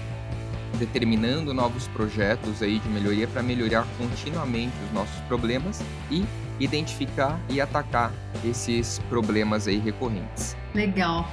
determinando 0.78 1.54
novos 1.54 1.88
projetos 1.88 2.62
aí 2.62 2.80
de 2.80 2.90
melhoria 2.90 3.28
para 3.28 3.42
melhorar 3.42 3.86
continuamente 3.98 4.74
os 4.86 4.94
nossos 4.94 5.20
problemas 5.22 5.82
e 6.12 6.26
identificar 6.60 7.40
e 7.50 7.62
atacar 7.62 8.12
esses 8.44 9.00
problemas 9.10 9.68
aí 9.68 9.78
recorrentes. 9.78 10.56
Legal. 10.74 11.28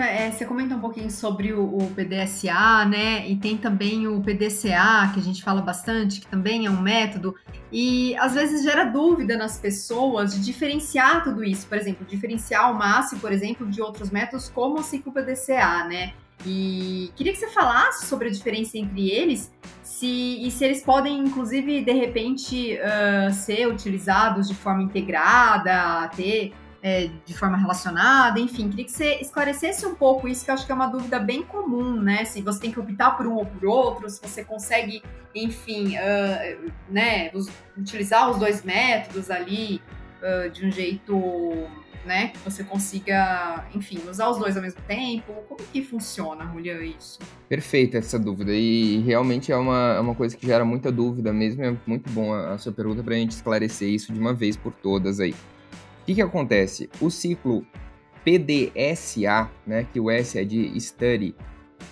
É, 0.00 0.30
você 0.30 0.44
comenta 0.44 0.74
um 0.74 0.80
pouquinho 0.80 1.10
sobre 1.10 1.52
o, 1.52 1.62
o, 1.64 1.90
PDSA, 1.94 2.84
né? 2.84 3.28
E 3.28 3.36
tem 3.36 3.56
também 3.56 4.06
o 4.06 4.20
PDCA, 4.20 5.10
que 5.12 5.20
a 5.20 5.22
gente 5.22 5.42
fala 5.42 5.62
bastante, 5.62 6.20
que 6.20 6.26
também 6.26 6.66
é 6.66 6.70
um 6.70 6.80
método. 6.80 7.34
E 7.72 8.16
às 8.16 8.34
vezes 8.34 8.62
gera 8.62 8.84
dúvida 8.84 9.36
nas 9.36 9.58
pessoas 9.58 10.34
de 10.34 10.44
diferenciar 10.44 11.24
tudo 11.24 11.42
isso. 11.44 11.66
Por 11.66 11.78
exemplo, 11.78 12.06
diferenciar 12.06 12.70
o 12.70 12.74
MASSE, 12.74 13.16
por 13.16 13.32
exemplo, 13.32 13.66
de 13.66 13.80
outros 13.80 14.10
métodos, 14.10 14.48
como 14.48 14.80
o 14.80 14.82
ciclo 14.82 15.12
PDCA, 15.12 15.84
né? 15.84 16.12
E 16.44 17.10
queria 17.16 17.32
que 17.32 17.38
você 17.38 17.48
falasse 17.48 18.06
sobre 18.06 18.28
a 18.28 18.30
diferença 18.30 18.76
entre 18.76 19.10
eles 19.10 19.50
se, 19.82 20.46
e 20.46 20.50
se 20.50 20.64
eles 20.64 20.82
podem, 20.82 21.18
inclusive, 21.18 21.82
de 21.82 21.92
repente, 21.92 22.78
uh, 22.78 23.32
ser 23.32 23.66
utilizados 23.66 24.48
de 24.48 24.54
forma 24.54 24.82
integrada, 24.82 26.08
ter 26.14 26.52
é, 26.86 27.10
de 27.24 27.36
forma 27.36 27.56
relacionada, 27.56 28.38
enfim, 28.38 28.68
queria 28.68 28.84
que 28.84 28.92
você 28.92 29.16
esclarecesse 29.16 29.84
um 29.84 29.96
pouco 29.96 30.28
isso, 30.28 30.44
que 30.44 30.52
eu 30.52 30.54
acho 30.54 30.64
que 30.64 30.70
é 30.70 30.74
uma 30.74 30.86
dúvida 30.86 31.18
bem 31.18 31.42
comum, 31.42 32.00
né? 32.00 32.24
Se 32.24 32.40
você 32.40 32.60
tem 32.60 32.70
que 32.70 32.78
optar 32.78 33.16
por 33.16 33.26
um 33.26 33.34
ou 33.34 33.44
por 33.44 33.66
outro, 33.66 34.08
se 34.08 34.20
você 34.22 34.44
consegue, 34.44 35.02
enfim, 35.34 35.96
uh, 35.96 36.70
né, 36.88 37.32
utilizar 37.76 38.30
os 38.30 38.38
dois 38.38 38.62
métodos 38.62 39.32
ali 39.32 39.82
uh, 40.22 40.48
de 40.48 40.64
um 40.64 40.70
jeito, 40.70 41.20
né, 42.04 42.28
que 42.28 42.38
você 42.38 42.62
consiga, 42.62 43.64
enfim, 43.74 43.98
usar 44.08 44.30
os 44.30 44.38
dois 44.38 44.56
ao 44.56 44.62
mesmo 44.62 44.80
tempo. 44.86 45.32
Como 45.48 45.60
que 45.72 45.82
funciona, 45.82 46.46
Julian, 46.52 46.84
isso? 46.84 47.18
Perfeita 47.48 47.98
essa 47.98 48.16
dúvida, 48.16 48.52
e 48.52 48.98
realmente 48.98 49.50
é 49.50 49.56
uma, 49.56 49.94
é 49.96 50.00
uma 50.00 50.14
coisa 50.14 50.36
que 50.36 50.46
gera 50.46 50.64
muita 50.64 50.92
dúvida 50.92 51.32
mesmo, 51.32 51.64
é 51.64 51.76
muito 51.84 52.08
bom 52.10 52.32
a, 52.32 52.52
a 52.52 52.58
sua 52.58 52.70
pergunta 52.70 53.02
para 53.02 53.14
a 53.14 53.18
gente 53.18 53.32
esclarecer 53.32 53.88
isso 53.88 54.12
de 54.12 54.20
uma 54.20 54.32
vez 54.32 54.56
por 54.56 54.72
todas 54.72 55.18
aí. 55.18 55.34
Que, 56.06 56.14
que 56.14 56.22
acontece? 56.22 56.88
O 57.00 57.10
ciclo 57.10 57.66
PDSA, 58.24 59.50
né, 59.66 59.86
que 59.92 59.98
o 59.98 60.08
S 60.08 60.38
é 60.38 60.44
de 60.44 60.80
Study, 60.80 61.34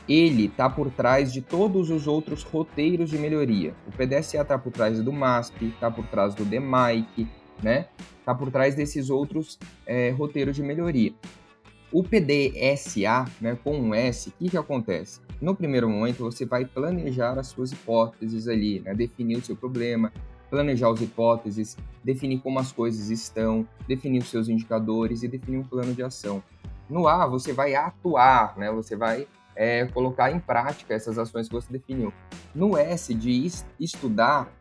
ele 0.09 0.47
está 0.47 0.71
por 0.71 0.88
trás 0.90 1.33
de 1.33 1.42
todos 1.42 1.90
os 1.90 2.06
outros 2.06 2.44
roteiros 2.44 3.11
de 3.11 3.18
melhoria. 3.18 3.75
O 3.88 3.90
PDSA 3.90 4.42
está 4.42 4.56
por 4.56 4.73
trás 4.73 5.02
do 5.02 5.12
MASP, 5.12 5.66
está 5.66 5.90
por 5.90 6.06
trás 6.06 6.35
do 6.35 6.44
DMAIC, 6.44 7.26
né? 7.61 7.88
Está 8.21 8.35
por 8.35 8.50
trás 8.52 8.75
desses 8.75 9.11
outros 9.11 9.59
é, 9.85 10.11
roteiros 10.11 10.54
de 10.54 10.62
melhoria. 10.62 11.12
O 11.90 12.02
PDSA, 12.02 13.25
né, 13.40 13.59
com 13.62 13.76
um 13.76 13.94
S, 13.94 14.28
o 14.28 14.33
que, 14.33 14.50
que 14.50 14.56
acontece? 14.56 15.21
No 15.40 15.54
primeiro 15.56 15.88
momento, 15.88 16.25
você 16.25 16.44
vai 16.44 16.64
planejar 16.64 17.38
as 17.38 17.49
suas 17.49 17.73
hipóteses 17.73 18.47
ali, 18.47 18.80
né, 18.80 18.94
definir 18.94 19.38
o 19.38 19.44
seu 19.44 19.56
problema, 19.56 20.12
planejar 20.51 20.91
as 20.91 21.01
hipóteses, 21.01 21.77
definir 22.03 22.41
como 22.41 22.59
as 22.59 22.73
coisas 22.73 23.11
estão, 23.11 23.67
definir 23.89 24.19
os 24.19 24.29
seus 24.29 24.49
indicadores 24.49 25.23
e 25.23 25.29
definir 25.29 25.59
um 25.59 25.65
plano 25.65 25.95
de 25.95 26.03
ação. 26.03 26.43
No 26.89 27.09
A, 27.09 27.27
você 27.27 27.53
vai 27.53 27.75
atuar, 27.75 28.57
né? 28.59 28.71
Você 28.71 28.95
vai 28.95 29.27
é, 29.57 29.87
colocar 29.87 30.31
em 30.31 30.39
prática 30.39 30.95
essas 30.95 31.19
ações 31.19 31.49
que 31.49 31.55
você 31.55 31.73
definiu. 31.73 32.13
No 32.55 32.77
S, 32.77 33.15
de 33.15 33.51
estudar, 33.81 34.53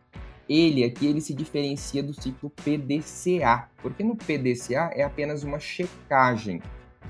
ele 0.48 0.84
aqui 0.84 1.06
ele 1.06 1.20
se 1.20 1.34
diferencia 1.34 2.02
do 2.02 2.12
ciclo 2.12 2.50
PDCA, 2.50 3.68
porque 3.82 4.02
no 4.02 4.16
PDCA 4.16 4.90
é 4.94 5.02
apenas 5.02 5.42
uma 5.42 5.58
checagem. 5.58 6.62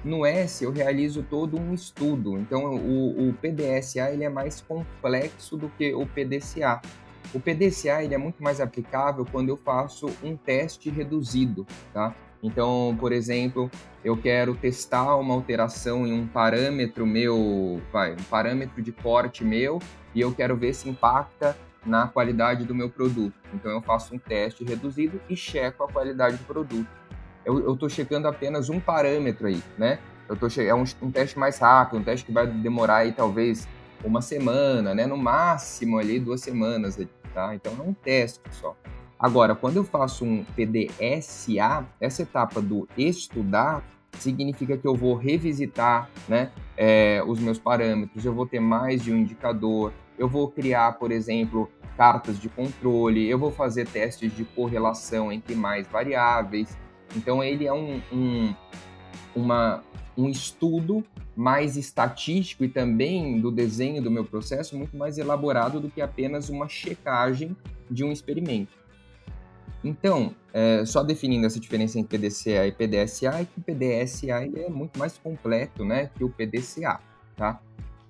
No 0.04 0.26
S 0.26 0.62
eu 0.62 0.71
realizo 0.71 1.23
todo 1.23 1.59
um 1.59 1.73
estudo, 1.73 2.38
então 2.38 2.75
o, 2.75 3.28
o 3.28 3.35
PDSA 3.35 4.11
ele 4.11 4.25
é 4.25 4.28
mais 4.28 4.61
complexo 4.61 5.57
do 5.57 5.69
que 5.71 5.95
o 5.95 6.07
PDCA. 6.07 6.81
O 7.34 7.40
PDCA 7.40 8.04
ele 8.04 8.14
é 8.14 8.18
muito 8.18 8.40
mais 8.42 8.60
aplicável 8.60 9.26
quando 9.30 9.48
eu 9.48 9.56
faço 9.56 10.06
um 10.22 10.36
teste 10.36 10.88
reduzido, 10.88 11.66
tá? 11.92 12.14
Então, 12.40 12.96
por 13.00 13.10
exemplo, 13.10 13.70
eu 14.04 14.16
quero 14.16 14.54
testar 14.54 15.16
uma 15.16 15.34
alteração 15.34 16.06
em 16.06 16.12
um 16.12 16.26
parâmetro 16.26 17.04
meu, 17.04 17.82
vai, 17.90 18.12
um 18.12 18.22
parâmetro 18.30 18.80
de 18.80 18.92
corte 18.92 19.42
meu, 19.42 19.80
e 20.14 20.20
eu 20.20 20.32
quero 20.32 20.54
ver 20.54 20.74
se 20.74 20.88
impacta 20.88 21.56
na 21.84 22.06
qualidade 22.06 22.64
do 22.64 22.74
meu 22.74 22.88
produto. 22.88 23.34
Então, 23.52 23.72
eu 23.72 23.80
faço 23.80 24.14
um 24.14 24.18
teste 24.18 24.62
reduzido 24.62 25.20
e 25.28 25.34
checo 25.34 25.82
a 25.82 25.88
qualidade 25.88 26.36
do 26.36 26.44
produto. 26.44 26.86
Eu 27.44 27.72
estou 27.72 27.88
checando 27.88 28.28
apenas 28.28 28.68
um 28.68 28.78
parâmetro 28.78 29.46
aí, 29.46 29.62
né? 29.76 29.98
Eu 30.28 30.36
tô 30.36 30.46
é 30.60 30.74
um, 30.74 30.84
um 31.02 31.10
teste 31.10 31.38
mais 31.38 31.58
rápido, 31.58 32.00
um 32.00 32.04
teste 32.04 32.24
que 32.24 32.32
vai 32.32 32.46
demorar 32.46 32.98
aí 32.98 33.12
talvez 33.12 33.66
uma 34.02 34.22
semana, 34.22 34.94
né? 34.94 35.06
No 35.06 35.16
máximo 35.16 35.98
ali 35.98 36.18
duas 36.20 36.40
semanas 36.40 36.98
tá? 37.34 37.54
Então 37.54 37.72
é 37.78 37.82
um 37.82 37.92
teste 37.92 38.40
só. 38.52 38.74
Agora, 39.18 39.54
quando 39.54 39.76
eu 39.76 39.84
faço 39.84 40.24
um 40.24 40.44
PDSA, 40.44 41.86
essa 42.00 42.22
etapa 42.22 42.60
do 42.60 42.88
estudar 42.96 43.82
significa 44.18 44.76
que 44.76 44.86
eu 44.86 44.94
vou 44.94 45.14
revisitar 45.14 46.08
né, 46.28 46.52
é, 46.76 47.22
os 47.26 47.40
meus 47.40 47.58
parâmetros, 47.58 48.24
eu 48.24 48.32
vou 48.32 48.46
ter 48.46 48.60
mais 48.60 49.02
de 49.02 49.12
um 49.12 49.16
indicador, 49.16 49.92
eu 50.18 50.28
vou 50.28 50.48
criar, 50.48 50.92
por 50.98 51.10
exemplo, 51.10 51.70
cartas 51.96 52.38
de 52.38 52.48
controle, 52.48 53.28
eu 53.28 53.38
vou 53.38 53.50
fazer 53.50 53.86
testes 53.88 54.34
de 54.34 54.44
correlação 54.44 55.32
entre 55.32 55.54
mais 55.54 55.86
variáveis. 55.86 56.76
Então, 57.16 57.42
ele 57.42 57.66
é 57.66 57.72
um, 57.72 58.00
um, 58.12 58.54
uma, 59.34 59.82
um 60.16 60.28
estudo 60.28 61.04
mais 61.36 61.76
estatístico 61.76 62.64
e 62.64 62.68
também 62.68 63.40
do 63.40 63.50
desenho 63.50 64.00
do 64.02 64.10
meu 64.10 64.24
processo 64.24 64.76
muito 64.76 64.96
mais 64.96 65.18
elaborado 65.18 65.80
do 65.80 65.90
que 65.90 66.00
apenas 66.00 66.48
uma 66.48 66.68
checagem 66.68 67.56
de 67.90 68.04
um 68.04 68.12
experimento. 68.12 68.72
Então, 69.82 70.34
é, 70.52 70.84
só 70.86 71.02
definindo 71.02 71.46
essa 71.46 71.60
diferença 71.60 71.98
entre 71.98 72.16
PDCA 72.16 72.66
e 72.66 72.72
PDSA, 72.72 73.40
é 73.40 73.44
que 73.44 73.58
o 73.58 73.62
PDSA 73.62 74.46
é 74.56 74.70
muito 74.70 74.98
mais 74.98 75.18
completo 75.18 75.84
né, 75.84 76.10
que 76.14 76.24
o 76.24 76.30
PDCA. 76.30 77.00
Tá? 77.36 77.60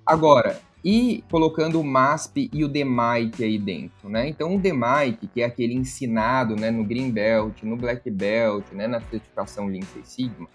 Agora, 0.07 0.61
e 0.85 1.25
colocando 1.31 1.81
o 1.81 1.85
MASP 1.85 2.51
e 2.53 2.63
o 2.63 2.69
DMAIC 2.69 3.43
aí 3.43 3.59
dentro, 3.59 4.07
né? 4.07 4.29
Então, 4.29 4.55
o 4.55 4.61
DMAIC, 4.61 5.27
que 5.29 5.41
é 5.41 5.47
aquele 5.47 5.73
ensinado 5.73 6.55
né, 6.55 6.71
no 6.71 6.85
Green 6.85 7.11
Belt, 7.11 7.63
no 7.63 7.75
Black 7.75 8.11
Belt, 8.11 8.71
né, 8.71 8.87
na 8.87 9.01
certificação 9.01 9.67
Lean 9.67 9.81
Six 9.81 10.09
Sigma, 10.09 10.47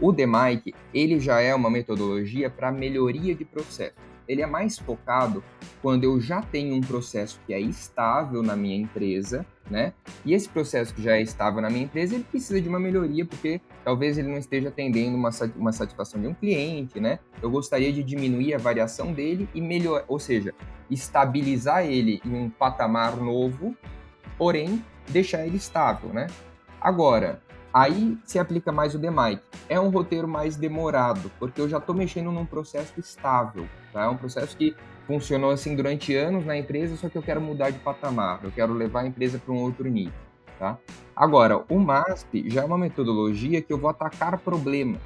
o 0.00 0.12
DMAIC, 0.12 0.74
ele 0.92 1.20
já 1.20 1.40
é 1.40 1.54
uma 1.54 1.70
metodologia 1.70 2.50
para 2.50 2.72
melhoria 2.72 3.34
de 3.34 3.44
processo. 3.44 3.94
Ele 4.26 4.42
é 4.42 4.46
mais 4.46 4.78
focado 4.78 5.44
quando 5.82 6.04
eu 6.04 6.18
já 6.18 6.40
tenho 6.40 6.74
um 6.74 6.80
processo 6.80 7.38
que 7.46 7.52
é 7.52 7.60
estável 7.60 8.42
na 8.42 8.56
minha 8.56 8.76
empresa, 8.76 9.44
né? 9.70 9.92
E 10.24 10.32
esse 10.32 10.48
processo 10.48 10.94
que 10.94 11.02
já 11.02 11.16
é 11.16 11.22
estável 11.22 11.60
na 11.60 11.68
minha 11.68 11.84
empresa, 11.84 12.14
ele 12.14 12.24
precisa 12.24 12.60
de 12.60 12.68
uma 12.68 12.80
melhoria, 12.80 13.24
porque 13.26 13.60
talvez 13.84 14.16
ele 14.16 14.28
não 14.28 14.38
esteja 14.38 14.68
atendendo 14.68 15.16
uma, 15.16 15.30
uma 15.56 15.72
satisfação 15.72 16.20
de 16.20 16.26
um 16.26 16.34
cliente, 16.34 16.98
né? 16.98 17.18
Eu 17.42 17.50
gostaria 17.50 17.92
de 17.92 18.02
diminuir 18.02 18.54
a 18.54 18.58
variação 18.58 19.12
dele 19.12 19.48
e 19.54 19.60
melhorar, 19.60 20.04
ou 20.08 20.18
seja, 20.18 20.54
estabilizar 20.90 21.84
ele 21.84 22.20
em 22.24 22.34
um 22.34 22.48
patamar 22.48 23.16
novo, 23.16 23.76
porém 24.38 24.82
deixar 25.08 25.46
ele 25.46 25.56
estável, 25.56 26.10
né? 26.14 26.28
Agora, 26.80 27.42
Aí 27.74 28.16
se 28.24 28.38
aplica 28.38 28.70
mais 28.70 28.94
o 28.94 29.00
DMAIC. 29.00 29.42
É 29.68 29.80
um 29.80 29.88
roteiro 29.88 30.28
mais 30.28 30.56
demorado, 30.56 31.28
porque 31.40 31.60
eu 31.60 31.68
já 31.68 31.78
estou 31.78 31.92
mexendo 31.92 32.30
num 32.30 32.46
processo 32.46 33.00
estável. 33.00 33.66
Tá? 33.92 34.04
É 34.04 34.08
um 34.08 34.16
processo 34.16 34.56
que 34.56 34.76
funcionou 35.08 35.50
assim 35.50 35.74
durante 35.74 36.14
anos 36.14 36.46
na 36.46 36.56
empresa, 36.56 36.96
só 36.96 37.08
que 37.08 37.18
eu 37.18 37.22
quero 37.22 37.40
mudar 37.40 37.70
de 37.70 37.80
patamar, 37.80 38.38
eu 38.44 38.52
quero 38.52 38.72
levar 38.72 39.00
a 39.00 39.06
empresa 39.08 39.40
para 39.40 39.52
um 39.52 39.58
outro 39.58 39.88
nível. 39.88 40.14
tá? 40.56 40.78
Agora, 41.16 41.64
o 41.68 41.78
MASP 41.80 42.48
já 42.48 42.62
é 42.62 42.64
uma 42.64 42.78
metodologia 42.78 43.60
que 43.60 43.72
eu 43.72 43.78
vou 43.78 43.90
atacar 43.90 44.38
problemas. 44.38 45.00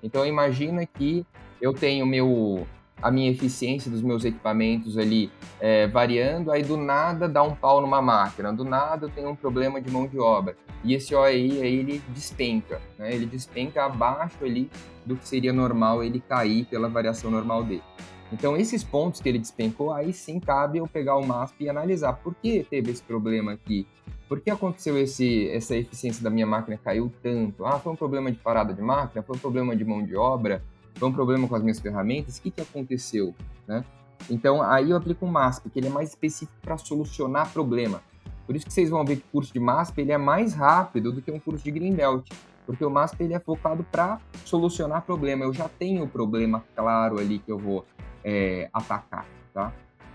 Então, 0.00 0.24
imagina 0.24 0.86
que 0.86 1.26
eu 1.60 1.72
tenho 1.74 2.06
meu, 2.06 2.64
a 3.04 3.10
minha 3.10 3.30
eficiência 3.30 3.90
dos 3.90 4.00
meus 4.00 4.24
equipamentos 4.24 4.96
ali 4.96 5.30
é, 5.60 5.86
variando, 5.86 6.50
aí 6.50 6.62
do 6.62 6.78
nada 6.78 7.28
dá 7.28 7.42
um 7.42 7.54
pau 7.54 7.82
numa 7.82 8.00
máquina, 8.00 8.50
do 8.50 8.64
nada 8.64 9.04
eu 9.04 9.10
tenho 9.10 9.28
um 9.28 9.36
problema 9.36 9.78
de 9.78 9.90
mão 9.90 10.06
de 10.06 10.18
obra. 10.18 10.56
E 10.82 10.94
esse 10.94 11.14
OEI 11.14 11.60
aí 11.60 11.76
ele 11.76 12.02
despenca, 12.08 12.80
né? 12.98 13.14
ele 13.14 13.26
despenca 13.26 13.84
abaixo 13.84 14.42
ali 14.42 14.70
do 15.04 15.16
que 15.16 15.28
seria 15.28 15.52
normal 15.52 16.02
ele 16.02 16.18
cair 16.18 16.64
pela 16.64 16.88
variação 16.88 17.30
normal 17.30 17.62
dele. 17.62 17.82
Então, 18.32 18.56
esses 18.56 18.82
pontos 18.82 19.20
que 19.20 19.28
ele 19.28 19.38
despencou, 19.38 19.92
aí 19.92 20.10
sim 20.10 20.40
cabe 20.40 20.78
eu 20.78 20.88
pegar 20.88 21.16
o 21.16 21.26
MASP 21.26 21.64
e 21.64 21.68
analisar 21.68 22.14
por 22.14 22.34
que 22.34 22.64
teve 22.64 22.90
esse 22.90 23.02
problema 23.02 23.52
aqui. 23.52 23.86
Por 24.26 24.40
que 24.40 24.50
aconteceu 24.50 24.96
esse, 24.96 25.50
essa 25.50 25.76
eficiência 25.76 26.24
da 26.24 26.30
minha 26.30 26.46
máquina 26.46 26.80
caiu 26.82 27.12
tanto? 27.22 27.66
Ah, 27.66 27.78
foi 27.78 27.92
um 27.92 27.96
problema 27.96 28.32
de 28.32 28.38
parada 28.38 28.72
de 28.72 28.80
máquina? 28.80 29.22
Foi 29.22 29.36
um 29.36 29.38
problema 29.38 29.76
de 29.76 29.84
mão 29.84 30.02
de 30.02 30.16
obra? 30.16 30.62
Foi 30.94 31.08
um 31.08 31.12
problema 31.12 31.48
com 31.48 31.54
as 31.54 31.62
minhas 31.62 31.80
ferramentas? 31.80 32.38
O 32.38 32.42
que, 32.42 32.50
que 32.50 32.60
aconteceu? 32.60 33.34
Né? 33.66 33.84
Então, 34.30 34.62
aí 34.62 34.90
eu 34.90 34.96
aplico 34.96 35.26
o 35.26 35.28
MASP, 35.28 35.68
que 35.70 35.78
ele 35.78 35.88
é 35.88 35.90
mais 35.90 36.10
específico 36.10 36.58
para 36.62 36.76
solucionar 36.78 37.52
problema. 37.52 38.00
Por 38.46 38.54
isso 38.54 38.66
que 38.66 38.72
vocês 38.72 38.90
vão 38.90 39.04
ver 39.04 39.16
que 39.16 39.22
o 39.22 39.32
curso 39.32 39.52
de 39.52 39.60
MASP 39.60 40.00
ele 40.00 40.12
é 40.12 40.18
mais 40.18 40.54
rápido 40.54 41.12
do 41.12 41.22
que 41.22 41.30
um 41.30 41.40
curso 41.40 41.64
de 41.64 41.70
Greenbelt. 41.70 42.28
Porque 42.66 42.84
o 42.84 42.90
MASP 42.90 43.22
ele 43.22 43.34
é 43.34 43.40
focado 43.40 43.84
para 43.84 44.20
solucionar 44.44 45.02
problema. 45.02 45.44
Eu 45.44 45.52
já 45.52 45.68
tenho 45.68 46.04
o 46.04 46.08
problema 46.08 46.64
claro 46.74 47.18
ali 47.18 47.38
que 47.38 47.50
eu 47.50 47.58
vou 47.58 47.84
é, 48.22 48.68
atacar, 48.72 49.26
tá? 49.52 49.72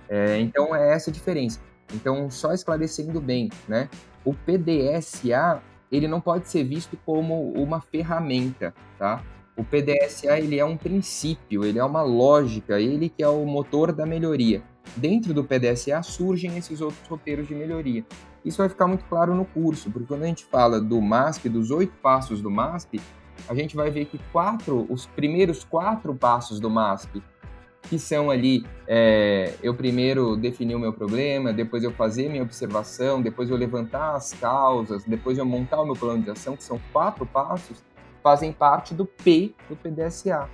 É, 0.08 0.40
então 0.40 0.76
é 0.76 0.94
essa 0.94 1.12
a 1.12 1.14
diferença. 1.14 1.60
Então, 1.94 2.30
só 2.30 2.54
esclarecendo 2.54 3.20
bem, 3.20 3.50
né? 3.68 3.90
O 4.26 4.34
PDSA 4.34 5.62
ele 5.92 6.08
não 6.08 6.22
pode 6.22 6.48
ser 6.48 6.64
visto 6.64 6.98
como 7.06 7.52
uma 7.54 7.82
ferramenta, 7.82 8.74
tá? 8.98 9.24
O 9.60 9.64
PDSA 9.66 10.40
ele 10.40 10.58
é 10.58 10.64
um 10.64 10.78
princípio, 10.78 11.66
ele 11.66 11.78
é 11.78 11.84
uma 11.84 12.02
lógica, 12.02 12.80
ele 12.80 13.10
que 13.10 13.22
é 13.22 13.28
o 13.28 13.44
motor 13.46 13.92
da 13.92 14.06
melhoria. 14.06 14.64
Dentro 14.96 15.34
do 15.34 15.44
PDSA 15.44 16.02
surgem 16.02 16.58
esses 16.58 16.80
outros 16.80 17.06
roteiros 17.10 17.46
de 17.46 17.54
melhoria. 17.54 18.06
Isso 18.46 18.60
vai 18.60 18.70
ficar 18.70 18.88
muito 18.88 19.04
claro 19.04 19.36
no 19.36 19.44
curso, 19.44 19.92
porque 19.92 20.08
quando 20.08 20.24
a 20.24 20.28
gente 20.28 20.46
fala 20.46 20.80
do 20.80 21.02
MASP, 21.02 21.50
dos 21.50 21.72
oito 21.72 21.92
passos 22.02 22.42
do 22.42 22.50
MASP, 22.50 23.02
a 23.50 23.54
gente 23.54 23.76
vai 23.76 23.92
ver 23.92 24.06
que 24.06 24.18
quatro, 24.32 24.88
os 24.90 25.06
primeiros 25.08 25.66
quatro 25.66 26.16
passos 26.16 26.62
do 26.62 26.70
MASP 26.70 27.22
que 27.90 27.98
são 27.98 28.30
ali 28.30 28.64
é, 28.88 29.56
eu 29.64 29.74
primeiro 29.74 30.38
definir 30.38 30.76
o 30.76 30.80
meu 30.80 30.94
problema, 30.94 31.52
depois 31.52 31.84
eu 31.84 31.92
fazer 31.92 32.30
minha 32.30 32.44
observação, 32.44 33.22
depois 33.22 33.50
eu 33.50 33.58
levantar 33.58 34.16
as 34.16 34.32
causas, 34.34 35.04
depois 35.04 35.38
eu 35.38 35.46
montar 35.46 35.82
o 35.82 35.86
meu 35.86 35.96
plano 35.96 36.22
de 36.22 36.30
ação, 36.30 36.56
que 36.56 36.64
são 36.64 36.80
quatro 36.94 37.26
passos, 37.26 37.84
fazem 38.24 38.52
parte 38.52 38.94
do 38.94 39.06
P 39.06 39.54
do 39.68 39.76
PDSA. 39.76 40.50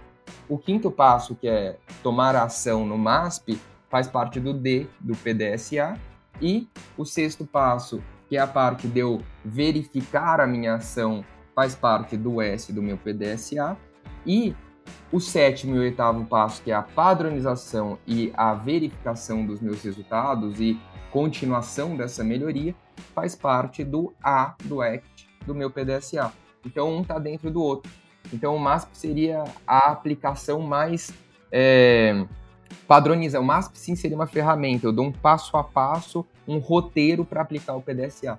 O 0.48 0.58
quinto 0.58 0.92
passo, 0.92 1.36
que 1.36 1.48
é 1.48 1.78
tomar 2.04 2.36
ação 2.36 2.86
no 2.86 2.98
MASP, 2.98 3.60
faz 3.90 4.08
parte 4.08 4.40
do 4.40 4.54
D 4.54 4.88
do 5.00 5.16
PDSA. 5.16 6.00
E 6.42 6.68
o 6.98 7.06
sexto 7.06 7.46
passo, 7.46 8.04
que 8.28 8.36
é 8.36 8.40
a 8.40 8.48
parte 8.48 8.88
de 8.88 9.00
eu 9.00 9.22
verificar 9.44 10.42
a 10.42 10.48
minha 10.48 10.76
ação, 10.76 11.24
faz 11.56 11.76
parte 11.76 12.18
do 12.18 12.42
S 12.42 12.74
do 12.74 12.82
meu 12.82 12.98
PDSA. 12.98 13.78
E 14.26 14.56
o 15.12 15.20
sétimo 15.20 15.76
e 15.76 15.80
oitavo 15.80 16.26
passo, 16.26 16.62
que 16.62 16.72
é 16.72 16.76
a 16.76 16.82
padronização 16.82 17.98
e 18.06 18.34
a 18.36 18.54
verificação 18.54 19.46
dos 19.46 19.62
meus 19.62 19.82
resultados 19.84 20.60
e 20.60 20.80
continuação 21.12 21.96
dessa 21.96 22.24
melhoria, 22.24 22.76
faz 23.14 23.36
parte 23.36 23.84
do 23.84 24.14
A 24.22 24.56
do 24.66 24.82
ACT 24.82 25.28
do 25.46 25.56
meu 25.56 25.72
PDSA. 25.72 26.32
Então, 26.66 26.92
um 26.92 27.02
está 27.02 27.20
dentro 27.20 27.52
do 27.52 27.62
outro. 27.62 27.92
Então, 28.34 28.56
o 28.56 28.60
MASP 28.60 28.90
seria 28.98 29.44
a 29.68 29.92
aplicação 29.92 30.60
mais 30.62 31.14
é, 31.52 32.26
padronizada. 32.88 33.44
O 33.44 33.46
MASP, 33.46 33.78
sim, 33.78 33.96
seria 33.96 34.18
uma 34.18 34.28
ferramenta. 34.28 34.88
Eu 34.88 34.92
dou 34.92 35.06
um 35.06 35.12
passo 35.12 35.56
a 35.58 35.64
passo, 35.64 36.26
um 36.48 36.58
roteiro 36.58 37.24
para 37.24 37.42
aplicar 37.42 37.76
o 37.76 37.82
PDSA. 37.82 38.38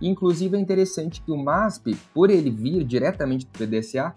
Inclusive, 0.00 0.56
é 0.56 0.60
interessante 0.60 1.20
que 1.20 1.30
o 1.30 1.36
MASP, 1.36 1.96
por 2.12 2.30
ele 2.30 2.50
vir 2.50 2.84
diretamente 2.84 3.46
do 3.46 3.58
PDSA, 3.58 4.14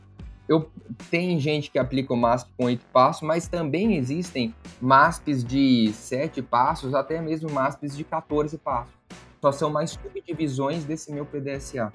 eu 0.47 0.67
tem 1.11 1.39
gente 1.39 1.69
que 1.69 1.77
aplica 1.77 2.11
o 2.11 2.17
MASP 2.17 2.49
com 2.57 2.65
oito 2.65 2.83
passos, 2.91 3.21
mas 3.21 3.47
também 3.47 3.95
existem 3.95 4.53
MASPs 4.81 5.43
de 5.43 5.91
sete 5.93 6.41
passos, 6.41 6.95
até 6.95 7.21
mesmo 7.21 7.51
MASPs 7.51 7.95
de 7.95 8.03
14 8.03 8.57
passos. 8.57 8.93
Só 9.39 9.51
são 9.51 9.69
mais 9.69 9.91
subdivisões 9.91 10.83
desse 10.83 11.13
meu 11.13 11.25
PDSA. 11.25 11.93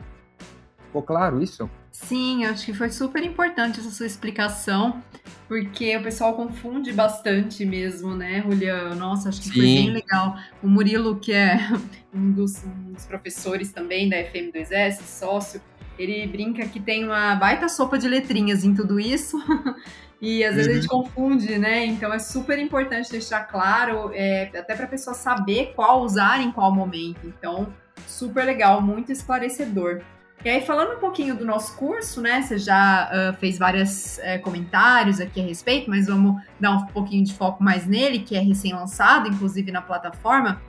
Ficou 0.95 1.03
claro 1.03 1.43
isso? 1.43 1.69
Sim, 1.91 2.45
acho 2.45 2.67
que 2.67 2.73
foi 2.73 2.89
super 2.89 3.21
importante 3.25 3.81
essa 3.81 3.91
sua 3.91 4.07
explicação, 4.07 5.03
porque 5.49 5.97
o 5.97 6.03
pessoal 6.05 6.35
confunde 6.35 6.93
bastante 6.93 7.67
mesmo, 7.67 8.15
né, 8.15 8.41
Julião? 8.43 8.95
Nossa, 8.95 9.29
acho 9.29 9.41
que 9.41 9.49
Sim. 9.49 9.55
foi 9.55 9.63
bem 9.63 9.91
legal. 9.91 10.37
O 10.63 10.69
Murilo, 10.69 11.17
que 11.19 11.33
é 11.33 11.59
um 12.15 12.31
dos, 12.31 12.63
um 12.63 12.93
dos 12.93 13.05
professores 13.07 13.73
também 13.73 14.09
da 14.09 14.19
FM2S, 14.19 15.01
sócio, 15.03 15.61
ele 15.99 16.25
brinca 16.29 16.65
que 16.69 16.79
tem 16.79 17.05
uma 17.05 17.35
baita 17.35 17.69
sopa 17.69 17.99
de 17.99 18.07
letrinhas 18.07 18.63
em 18.63 18.73
tudo 18.73 19.01
isso. 19.01 19.37
e 20.23 20.45
às 20.45 20.55
vezes 20.55 20.69
uhum. 20.69 20.73
a 20.73 20.81
gente 20.81 20.93
uhum. 20.93 21.03
confunde, 21.03 21.59
né? 21.59 21.87
Então 21.87 22.15
é 22.15 22.21
super 22.21 22.57
importante 22.57 23.11
deixar 23.11 23.41
claro, 23.49 24.13
é, 24.15 24.45
até 24.57 24.77
para 24.77 24.85
a 24.85 24.89
pessoa 24.89 25.13
saber 25.13 25.73
qual 25.75 26.05
usar 26.05 26.41
em 26.41 26.53
qual 26.53 26.73
momento. 26.73 27.19
Então, 27.25 27.75
super 28.07 28.45
legal, 28.45 28.81
muito 28.81 29.11
esclarecedor. 29.11 30.01
E 30.45 30.51
aí, 30.51 30.61
falando 30.61 30.97
um 30.97 31.01
pouquinho 31.01 31.35
do 31.35 31.45
nosso 31.45 31.75
curso, 31.75 32.21
né? 32.21 32.43
Você 32.43 32.59
já 32.59 33.11
uh, 33.11 33.37
fez 33.39 33.57
vários 33.57 34.19
uh, 34.19 34.43
comentários 34.43 35.19
aqui 35.19 35.41
a 35.41 35.43
respeito, 35.43 35.89
mas 35.89 36.07
vamos 36.07 36.43
dar 36.61 36.73
um 36.73 36.87
pouquinho 36.87 37.25
de 37.25 37.33
foco 37.33 37.65
mais 37.65 37.87
nele, 37.87 38.19
que 38.19 38.37
é 38.37 38.41
recém-lançado, 38.41 39.27
inclusive 39.27 39.73
na 39.73 39.81
plataforma. 39.81 40.61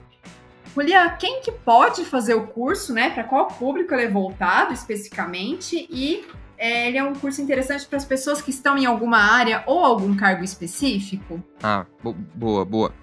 Julia, 0.74 1.10
quem 1.12 1.42
que 1.42 1.52
pode 1.52 2.06
fazer 2.06 2.36
o 2.36 2.48
curso, 2.48 2.94
né? 2.94 3.10
Para 3.10 3.26
qual 3.26 3.48
público 3.48 3.94
ele 3.94 4.04
é 4.04 4.10
voltado 4.10 4.74
especificamente? 4.74 5.86
E 5.90 6.26
é, 6.58 6.88
ele 6.88 6.98
é 6.98 7.04
um 7.04 7.14
curso 7.14 7.42
interessante 7.42 7.86
para 7.86 7.98
as 7.98 8.06
pessoas 8.06 8.42
que 8.42 8.52
estão 8.52 8.78
em 8.78 8.86
alguma 8.86 9.18
área 9.18 9.62
ou 9.66 9.84
algum 9.84 10.16
cargo 10.16 10.44
específico? 10.44 11.44
Ah, 11.62 11.86
bo 12.02 12.14
boa, 12.34 12.64
boa. 12.64 12.94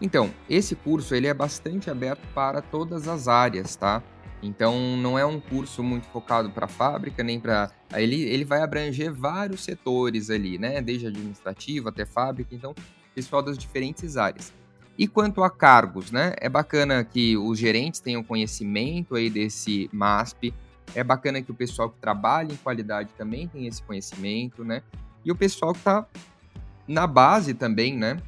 Então, 0.00 0.30
esse 0.48 0.74
curso 0.74 1.14
ele 1.14 1.26
é 1.26 1.34
bastante 1.34 1.90
aberto 1.90 2.22
para 2.34 2.62
todas 2.62 3.06
as 3.06 3.28
áreas, 3.28 3.76
tá? 3.76 4.02
Então, 4.42 4.96
não 4.96 5.16
é 5.16 5.24
um 5.24 5.38
curso 5.38 5.82
muito 5.84 6.04
focado 6.08 6.50
para 6.50 6.66
fábrica, 6.66 7.22
nem 7.22 7.38
para. 7.38 7.70
Ele, 7.94 8.20
ele 8.22 8.44
vai 8.44 8.60
abranger 8.60 9.12
vários 9.12 9.62
setores 9.62 10.30
ali, 10.30 10.58
né? 10.58 10.82
Desde 10.82 11.06
administrativo 11.06 11.88
até 11.88 12.04
fábrica, 12.04 12.52
então, 12.52 12.74
pessoal 13.14 13.40
das 13.40 13.56
diferentes 13.56 14.16
áreas. 14.16 14.52
E 14.98 15.06
quanto 15.06 15.42
a 15.44 15.50
cargos, 15.50 16.10
né? 16.10 16.34
É 16.38 16.48
bacana 16.48 17.04
que 17.04 17.36
os 17.36 17.58
gerentes 17.58 18.00
tenham 18.00 18.22
conhecimento 18.24 19.14
aí 19.14 19.30
desse 19.30 19.88
MASP. 19.92 20.52
É 20.94 21.04
bacana 21.04 21.40
que 21.40 21.50
o 21.50 21.54
pessoal 21.54 21.88
que 21.88 21.98
trabalha 22.00 22.52
em 22.52 22.56
qualidade 22.56 23.10
também 23.16 23.46
tenha 23.46 23.68
esse 23.68 23.82
conhecimento, 23.82 24.64
né? 24.64 24.82
E 25.24 25.30
o 25.30 25.36
pessoal 25.36 25.72
que 25.72 25.78
está 25.78 26.04
na 26.86 27.06
base 27.06 27.54
também, 27.54 27.96
né? 27.96 28.18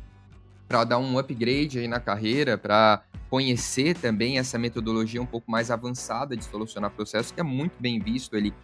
Para 0.69 0.85
dar 0.85 0.99
um 0.99 1.19
upgrade 1.19 1.81
aí 1.81 1.89
na 1.89 2.01
carreira, 2.01 2.57
para 2.57 3.03
conhecer 3.35 3.97
também 3.97 4.39
essa 4.39 4.57
metodologia 4.57 5.21
um 5.21 5.27
pouco 5.27 5.51
mais 5.51 5.69
avançada 5.69 6.37
de 6.37 6.45
solucionar 6.45 6.93
processos, 6.93 7.33
que 7.33 7.41
é 7.41 7.43
muito 7.43 7.75
bem 7.81 7.99
visto 7.99 8.37
ali, 8.37 8.55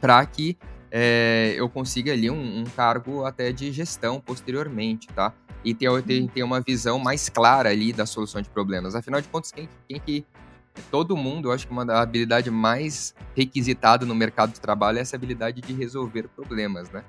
para 0.00 0.26
que 0.26 0.58
é, 0.90 1.54
eu 1.56 1.68
consiga 1.68 2.12
ali 2.12 2.28
um, 2.28 2.58
um 2.58 2.64
cargo 2.64 3.24
até 3.24 3.52
de 3.52 3.70
gestão 3.70 4.20
posteriormente, 4.20 5.06
tá? 5.06 5.32
e 5.64 5.72
ter, 5.72 6.02
ter, 6.02 6.28
ter 6.28 6.42
uma 6.42 6.60
visão 6.60 6.98
mais 6.98 7.28
clara 7.28 7.68
ali 7.68 7.92
da 7.92 8.04
solução 8.04 8.42
de 8.42 8.50
problemas. 8.50 8.96
Afinal 8.96 9.20
de 9.20 9.28
contas, 9.28 9.52
quem, 9.52 9.68
quem 9.88 10.00
que 10.00 10.26
todo 10.90 11.16
mundo, 11.16 11.50
eu 11.50 11.52
acho 11.52 11.64
que 11.64 11.72
uma 11.72 11.86
da 11.86 12.02
habilidade 12.02 12.50
mais 12.50 13.14
requisitada 13.36 14.04
no 14.04 14.14
mercado 14.16 14.52
de 14.52 14.60
trabalho 14.60 14.98
é 14.98 15.02
essa 15.02 15.14
habilidade 15.14 15.60
de 15.60 15.72
resolver 15.72 16.26
problemas, 16.34 16.90
né? 16.90 17.04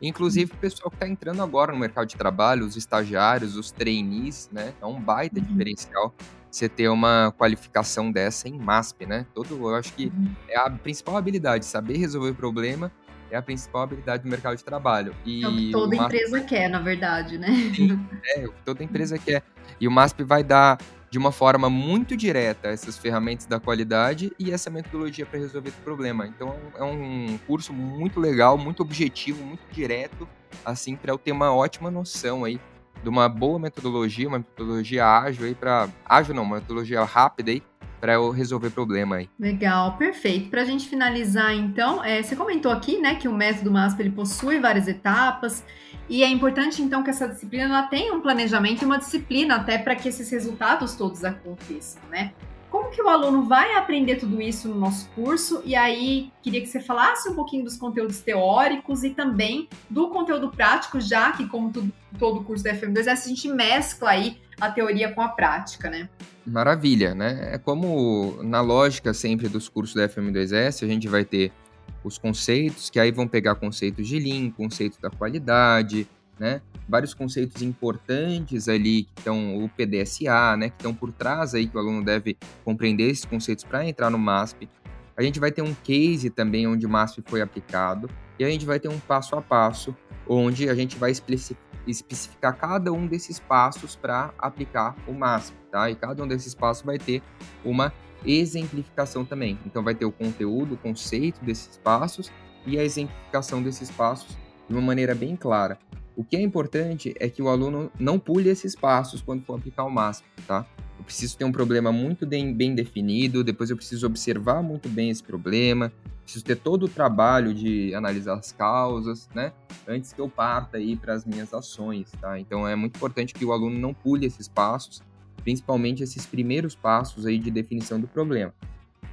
Inclusive 0.00 0.52
o 0.52 0.56
pessoal 0.56 0.90
que 0.90 0.96
está 0.96 1.08
entrando 1.08 1.42
agora 1.42 1.72
no 1.72 1.78
mercado 1.78 2.06
de 2.06 2.16
trabalho, 2.16 2.64
os 2.64 2.76
estagiários, 2.76 3.56
os 3.56 3.70
trainees, 3.70 4.48
né? 4.52 4.72
É 4.80 4.86
um 4.86 5.00
baita 5.00 5.38
uhum. 5.38 5.44
diferencial 5.44 6.14
você 6.50 6.68
ter 6.68 6.88
uma 6.88 7.32
qualificação 7.38 8.10
dessa 8.10 8.48
em 8.48 8.58
MASP, 8.58 9.06
né? 9.06 9.24
Todo, 9.34 9.54
eu 9.54 9.74
acho 9.74 9.92
que 9.92 10.06
uhum. 10.06 10.34
é 10.48 10.58
a 10.58 10.68
principal 10.68 11.16
habilidade, 11.16 11.64
saber 11.64 11.96
resolver 11.96 12.34
problema 12.34 12.90
é 13.30 13.36
a 13.36 13.42
principal 13.42 13.82
habilidade 13.82 14.24
do 14.24 14.28
mercado 14.28 14.56
de 14.56 14.64
trabalho. 14.64 15.14
E 15.24 15.44
é 15.44 15.48
o 15.48 15.56
que 15.56 15.70
toda 15.70 15.94
o 15.94 15.98
MASP... 15.98 16.16
empresa 16.16 16.40
quer, 16.40 16.68
na 16.68 16.80
verdade, 16.80 17.38
né? 17.38 17.48
Sim, 17.74 18.00
é, 18.36 18.44
o 18.44 18.52
que 18.52 18.62
toda 18.64 18.82
empresa 18.82 19.18
quer. 19.18 19.42
E 19.80 19.86
o 19.86 19.90
MASP 19.90 20.24
vai 20.24 20.42
dar 20.42 20.78
de 21.10 21.18
uma 21.18 21.32
forma 21.32 21.68
muito 21.68 22.16
direta 22.16 22.68
essas 22.68 22.96
ferramentas 22.96 23.46
da 23.46 23.58
qualidade 23.58 24.32
e 24.38 24.52
essa 24.52 24.70
metodologia 24.70 25.26
para 25.26 25.40
resolver 25.40 25.70
o 25.70 25.84
problema. 25.84 26.26
Então 26.26 26.54
é 26.76 26.84
um 26.84 27.38
curso 27.46 27.72
muito 27.72 28.20
legal, 28.20 28.56
muito 28.56 28.82
objetivo, 28.82 29.44
muito 29.44 29.62
direto, 29.72 30.28
assim 30.64 30.94
para 30.94 31.12
eu 31.12 31.18
ter 31.18 31.32
uma 31.32 31.52
ótima 31.52 31.90
noção 31.90 32.44
aí 32.44 32.60
de 33.02 33.08
uma 33.08 33.28
boa 33.28 33.58
metodologia, 33.58 34.28
uma 34.28 34.38
metodologia 34.38 35.06
ágil 35.06 35.46
aí 35.46 35.54
para 35.54 35.88
ágil 36.04 36.34
não, 36.34 36.42
uma 36.42 36.56
metodologia 36.56 37.02
rápida 37.02 37.50
aí 37.50 37.62
para 38.00 38.14
eu 38.14 38.30
resolver 38.30 38.70
problema 38.70 39.16
aí. 39.16 39.28
Legal, 39.38 39.96
perfeito. 39.98 40.48
Para 40.48 40.62
a 40.62 40.64
gente 40.64 40.88
finalizar, 40.88 41.54
então, 41.54 42.02
é, 42.02 42.22
você 42.22 42.34
comentou 42.34 42.72
aqui, 42.72 42.98
né, 42.98 43.14
que 43.16 43.28
o 43.28 43.32
método 43.32 43.70
MASP 43.70 44.00
ele 44.00 44.10
possui 44.10 44.58
várias 44.58 44.88
etapas 44.88 45.62
e 46.10 46.24
é 46.24 46.28
importante, 46.28 46.82
então, 46.82 47.04
que 47.04 47.10
essa 47.10 47.28
disciplina 47.28 47.66
ela 47.66 47.82
tenha 47.84 48.12
um 48.12 48.20
planejamento 48.20 48.82
e 48.82 48.84
uma 48.84 48.98
disciplina 48.98 49.54
até 49.54 49.78
para 49.78 49.94
que 49.94 50.08
esses 50.08 50.28
resultados 50.28 50.96
todos 50.96 51.24
aconteçam, 51.24 52.02
né? 52.10 52.32
Como 52.68 52.90
que 52.90 53.00
o 53.00 53.08
aluno 53.08 53.46
vai 53.46 53.76
aprender 53.76 54.16
tudo 54.16 54.42
isso 54.42 54.68
no 54.68 54.74
nosso 54.74 55.08
curso? 55.10 55.62
E 55.64 55.76
aí, 55.76 56.32
queria 56.42 56.60
que 56.60 56.66
você 56.66 56.80
falasse 56.80 57.28
um 57.28 57.34
pouquinho 57.34 57.62
dos 57.62 57.76
conteúdos 57.76 58.20
teóricos 58.22 59.04
e 59.04 59.10
também 59.10 59.68
do 59.88 60.08
conteúdo 60.08 60.50
prático, 60.50 61.00
já 61.00 61.30
que, 61.30 61.46
como 61.46 61.70
tudo, 61.70 61.92
todo 62.18 62.42
curso 62.42 62.64
da 62.64 62.74
FM2S, 62.74 63.08
a 63.08 63.28
gente 63.28 63.48
mescla 63.48 64.10
aí 64.10 64.36
a 64.60 64.68
teoria 64.68 65.12
com 65.12 65.22
a 65.22 65.28
prática, 65.28 65.88
né? 65.88 66.08
Maravilha, 66.44 67.14
né? 67.14 67.50
É 67.52 67.58
como 67.58 68.42
na 68.42 68.60
lógica 68.60 69.14
sempre 69.14 69.48
dos 69.48 69.68
cursos 69.68 69.94
da 69.94 70.08
FM2S, 70.08 70.84
a 70.84 70.88
gente 70.88 71.06
vai 71.06 71.24
ter 71.24 71.52
os 72.02 72.18
conceitos, 72.18 72.90
que 72.90 72.98
aí 72.98 73.10
vão 73.10 73.28
pegar 73.28 73.54
conceitos 73.54 74.06
de 74.06 74.18
Lean, 74.18 74.50
conceito 74.50 75.00
da 75.00 75.10
qualidade, 75.10 76.08
né? 76.38 76.62
Vários 76.88 77.12
conceitos 77.12 77.60
importantes 77.60 78.68
ali 78.68 79.04
que 79.04 79.12
estão 79.18 79.62
o 79.62 79.68
PDSA, 79.68 80.56
né? 80.56 80.70
Que 80.70 80.76
estão 80.76 80.94
por 80.94 81.12
trás 81.12 81.54
aí 81.54 81.66
que 81.66 81.76
o 81.76 81.80
aluno 81.80 82.02
deve 82.02 82.36
compreender 82.64 83.10
esses 83.10 83.24
conceitos 83.24 83.64
para 83.64 83.86
entrar 83.86 84.10
no 84.10 84.18
MASP. 84.18 84.68
A 85.16 85.22
gente 85.22 85.38
vai 85.38 85.52
ter 85.52 85.60
um 85.60 85.74
case 85.74 86.30
também 86.30 86.66
onde 86.66 86.86
o 86.86 86.88
MASP 86.88 87.22
foi 87.26 87.42
aplicado 87.42 88.08
e 88.38 88.44
a 88.44 88.48
gente 88.48 88.64
vai 88.64 88.80
ter 88.80 88.88
um 88.88 88.98
passo 88.98 89.36
a 89.36 89.42
passo 89.42 89.94
onde 90.26 90.68
a 90.70 90.74
gente 90.74 90.96
vai 90.96 91.10
especificar 91.10 92.56
cada 92.56 92.90
um 92.90 93.06
desses 93.06 93.38
passos 93.38 93.94
para 93.94 94.32
aplicar 94.38 94.96
o 95.06 95.12
MASP, 95.12 95.54
tá? 95.70 95.90
E 95.90 95.94
cada 95.94 96.22
um 96.24 96.26
desses 96.26 96.54
passos 96.54 96.82
vai 96.84 96.96
ter 96.98 97.22
uma 97.62 97.92
exemplificação 98.24 99.24
também. 99.24 99.58
Então 99.66 99.82
vai 99.82 99.94
ter 99.94 100.04
o 100.04 100.12
conteúdo, 100.12 100.74
o 100.74 100.78
conceito 100.78 101.44
desses 101.44 101.76
passos 101.76 102.30
e 102.66 102.78
a 102.78 102.84
exemplificação 102.84 103.62
desses 103.62 103.90
passos 103.90 104.36
de 104.68 104.74
uma 104.74 104.82
maneira 104.82 105.14
bem 105.14 105.36
clara. 105.36 105.78
O 106.16 106.24
que 106.24 106.36
é 106.36 106.40
importante 106.40 107.14
é 107.18 107.28
que 107.28 107.40
o 107.40 107.48
aluno 107.48 107.90
não 107.98 108.18
pule 108.18 108.48
esses 108.48 108.74
passos 108.74 109.22
quando 109.22 109.42
for 109.42 109.58
aplicar 109.58 109.84
o 109.84 109.90
MASP, 109.90 110.24
tá? 110.46 110.66
Eu 110.98 111.04
preciso 111.04 111.38
ter 111.38 111.44
um 111.44 111.52
problema 111.52 111.90
muito 111.90 112.26
bem 112.26 112.74
definido, 112.74 113.42
depois 113.42 113.70
eu 113.70 113.76
preciso 113.76 114.06
observar 114.06 114.62
muito 114.62 114.86
bem 114.86 115.08
esse 115.08 115.22
problema, 115.22 115.90
preciso 116.22 116.44
ter 116.44 116.56
todo 116.56 116.84
o 116.84 116.88
trabalho 116.88 117.54
de 117.54 117.94
analisar 117.94 118.34
as 118.34 118.52
causas, 118.52 119.28
né? 119.34 119.52
Antes 119.88 120.12
que 120.12 120.20
eu 120.20 120.28
parta 120.28 120.76
aí 120.76 120.94
para 120.94 121.14
as 121.14 121.24
minhas 121.24 121.54
ações, 121.54 122.12
tá? 122.20 122.38
Então 122.38 122.68
é 122.68 122.76
muito 122.76 122.96
importante 122.96 123.32
que 123.32 123.44
o 123.44 123.52
aluno 123.52 123.78
não 123.78 123.94
pule 123.94 124.26
esses 124.26 124.46
passos, 124.46 125.02
principalmente 125.40 126.02
esses 126.02 126.26
primeiros 126.26 126.74
passos 126.74 127.26
aí 127.26 127.38
de 127.38 127.50
definição 127.50 128.00
do 128.00 128.06
problema. 128.06 128.54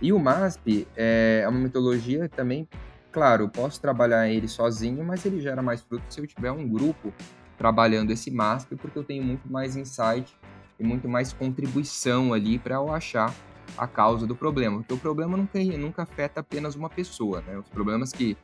E 0.02 0.14
o 0.14 0.20
MASP 0.20 0.88
é 0.96 1.46
uma 1.48 1.60
metodologia 1.60 2.30
também 2.30 2.68
claro, 3.18 3.46
eu 3.46 3.50
posso 3.50 3.82
trabalhar 3.82 4.30
ele 4.30 4.48
sozinho, 4.48 5.04
mas 5.04 5.26
ele 5.26 5.42
gera 5.42 5.60
mais 5.60 5.82
fruto 5.82 6.04
se 6.08 6.22
eu 6.22 6.28
tiver 6.28 6.52
um 6.52 6.68
grupo 6.68 7.12
trabalhando 7.58 8.12
esse 8.12 8.30
MASP, 8.30 8.76
porque 8.76 9.00
eu 9.00 9.04
tenho 9.04 9.24
muito 9.24 9.52
mais 9.52 9.76
insight 9.76 10.38
e 10.80 10.84
muito 10.84 11.10
mais 11.10 11.34
contribuição 11.34 12.32
ali 12.32 12.60
para 12.60 12.76
eu 12.76 12.94
achar 12.94 13.34
a 13.76 13.88
causa 13.88 14.28
do 14.28 14.36
problema. 14.36 14.78
Porque 14.78 14.94
o 14.94 15.00
problema 15.00 15.36
nunca, 15.36 15.58
nunca 15.80 16.04
afeta 16.04 16.42
apenas 16.42 16.76
uma 16.76 16.92
pessoa, 16.92 17.42
né? 17.42 17.58
Os 17.58 17.68
problemas 17.70 18.12
que 18.12 18.38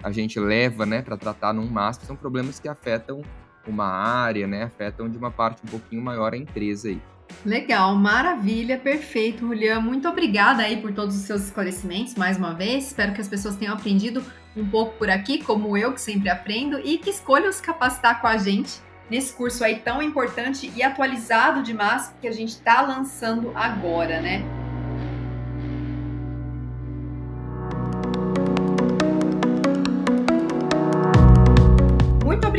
a 0.00 0.12
gente 0.12 0.38
leva, 0.38 0.86
né, 0.86 1.02
para 1.02 1.16
tratar 1.16 1.52
num 1.52 1.68
MASP 1.68 2.06
são 2.06 2.14
problemas 2.14 2.60
que 2.60 2.68
afetam 2.68 3.22
uma 3.66 3.86
área, 3.86 4.46
né, 4.46 4.62
afetam 4.62 5.08
de 5.08 5.18
uma 5.18 5.32
parte 5.32 5.62
um 5.64 5.68
pouquinho 5.68 6.00
maior 6.00 6.32
a 6.32 6.36
empresa 6.36 6.88
aí. 6.88 7.02
Legal, 7.44 7.94
maravilha, 7.96 8.78
perfeito, 8.78 9.46
Julian. 9.46 9.80
Muito 9.80 10.08
obrigada 10.08 10.62
aí 10.62 10.76
por 10.76 10.92
todos 10.92 11.16
os 11.16 11.22
seus 11.22 11.42
esclarecimentos 11.42 12.14
mais 12.14 12.36
uma 12.36 12.54
vez. 12.54 12.86
Espero 12.86 13.12
que 13.12 13.20
as 13.20 13.28
pessoas 13.28 13.56
tenham 13.56 13.74
aprendido 13.74 14.24
um 14.56 14.68
pouco 14.68 14.96
por 14.98 15.10
aqui, 15.10 15.42
como 15.42 15.76
eu 15.76 15.92
que 15.92 16.00
sempre 16.00 16.28
aprendo, 16.28 16.78
e 16.84 16.98
que 16.98 17.10
escolham 17.10 17.52
se 17.52 17.62
capacitar 17.62 18.20
com 18.20 18.26
a 18.26 18.36
gente 18.36 18.80
nesse 19.10 19.32
curso 19.34 19.64
aí 19.64 19.76
tão 19.76 20.02
importante 20.02 20.72
e 20.74 20.82
atualizado 20.82 21.62
demais 21.62 22.14
que 22.20 22.28
a 22.28 22.32
gente 22.32 22.50
está 22.50 22.80
lançando 22.82 23.52
agora, 23.54 24.20
né? 24.20 24.61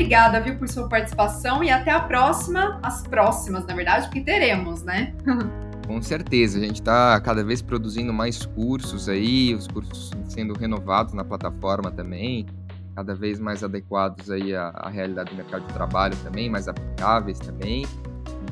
Obrigada, 0.03 0.41
viu, 0.41 0.57
por 0.57 0.67
sua 0.67 0.87
participação 0.89 1.63
e 1.63 1.71
até 1.71 1.89
a 1.89 2.01
próxima, 2.01 2.77
as 2.83 3.07
próximas, 3.07 3.65
na 3.65 3.73
verdade, 3.73 4.07
porque 4.07 4.21
teremos, 4.21 4.83
né? 4.83 5.13
Com 5.87 6.01
certeza, 6.01 6.59
a 6.59 6.61
gente 6.61 6.81
está 6.81 7.19
cada 7.21 7.43
vez 7.43 7.61
produzindo 7.61 8.13
mais 8.13 8.45
cursos 8.45 9.07
aí, 9.09 9.53
os 9.53 9.67
cursos 9.67 10.11
sendo 10.27 10.53
renovados 10.53 11.13
na 11.13 11.23
plataforma 11.23 11.91
também, 11.91 12.45
cada 12.95 13.15
vez 13.15 13.39
mais 13.39 13.63
adequados 13.63 14.29
aí 14.29 14.55
à, 14.55 14.69
à 14.69 14.89
realidade 14.89 15.31
do 15.31 15.37
mercado 15.37 15.65
de 15.65 15.73
trabalho 15.73 16.15
também, 16.17 16.49
mais 16.49 16.67
aplicáveis 16.67 17.39
também. 17.39 17.85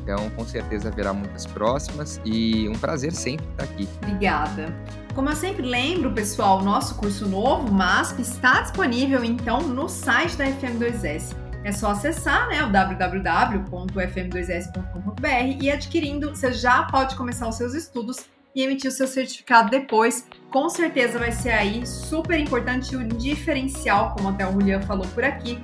Então, 0.04 0.30
com 0.32 0.44
certeza 0.46 0.90
haverá 0.90 1.14
muitas 1.14 1.46
próximas 1.46 2.20
e 2.26 2.68
um 2.68 2.74
prazer 2.74 3.14
sempre 3.14 3.46
estar 3.52 3.64
aqui. 3.64 3.88
Obrigada. 4.02 4.74
Como 5.14 5.30
eu 5.30 5.36
sempre 5.36 5.62
lembro, 5.62 6.12
pessoal, 6.12 6.64
nosso 6.64 6.96
curso 6.96 7.28
novo, 7.28 7.72
MASP, 7.72 8.22
está 8.22 8.62
disponível 8.62 9.24
então 9.24 9.62
no 9.62 9.88
site 9.88 10.36
da 10.38 10.46
FM2S. 10.46 11.41
É 11.63 11.71
só 11.71 11.91
acessar 11.91 12.47
né, 12.47 12.63
o 12.63 12.71
www.fm2s.com.br 12.71 15.62
e 15.62 15.71
adquirindo, 15.71 16.30
você 16.30 16.52
já 16.52 16.84
pode 16.84 17.15
começar 17.15 17.47
os 17.47 17.56
seus 17.56 17.74
estudos 17.74 18.26
e 18.56 18.63
emitir 18.63 18.89
o 18.89 18.93
seu 18.93 19.08
certificado 19.08 19.69
depois. 19.69 20.28
Com 20.52 20.69
certeza 20.69 21.19
vai 21.19 21.32
ser 21.32 21.52
aí 21.52 21.86
super 21.86 22.39
importante 22.39 22.95
um 22.95 23.08
diferencial, 23.08 24.15
como 24.15 24.30
até 24.30 24.47
o 24.47 24.52
Julian 24.52 24.82
falou 24.82 25.08
por 25.08 25.24
aqui, 25.24 25.60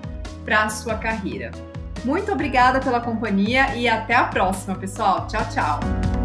para 0.45 0.63
a 0.63 0.69
sua 0.69 0.95
carreira. 0.95 1.51
Muito 2.05 2.31
obrigada 2.31 2.79
pela 2.79 3.01
companhia 3.01 3.75
e 3.75 3.87
até 3.87 4.15
a 4.15 4.25
próxima, 4.25 4.75
pessoal. 4.75 5.27
Tchau, 5.27 5.45
tchau. 5.49 6.16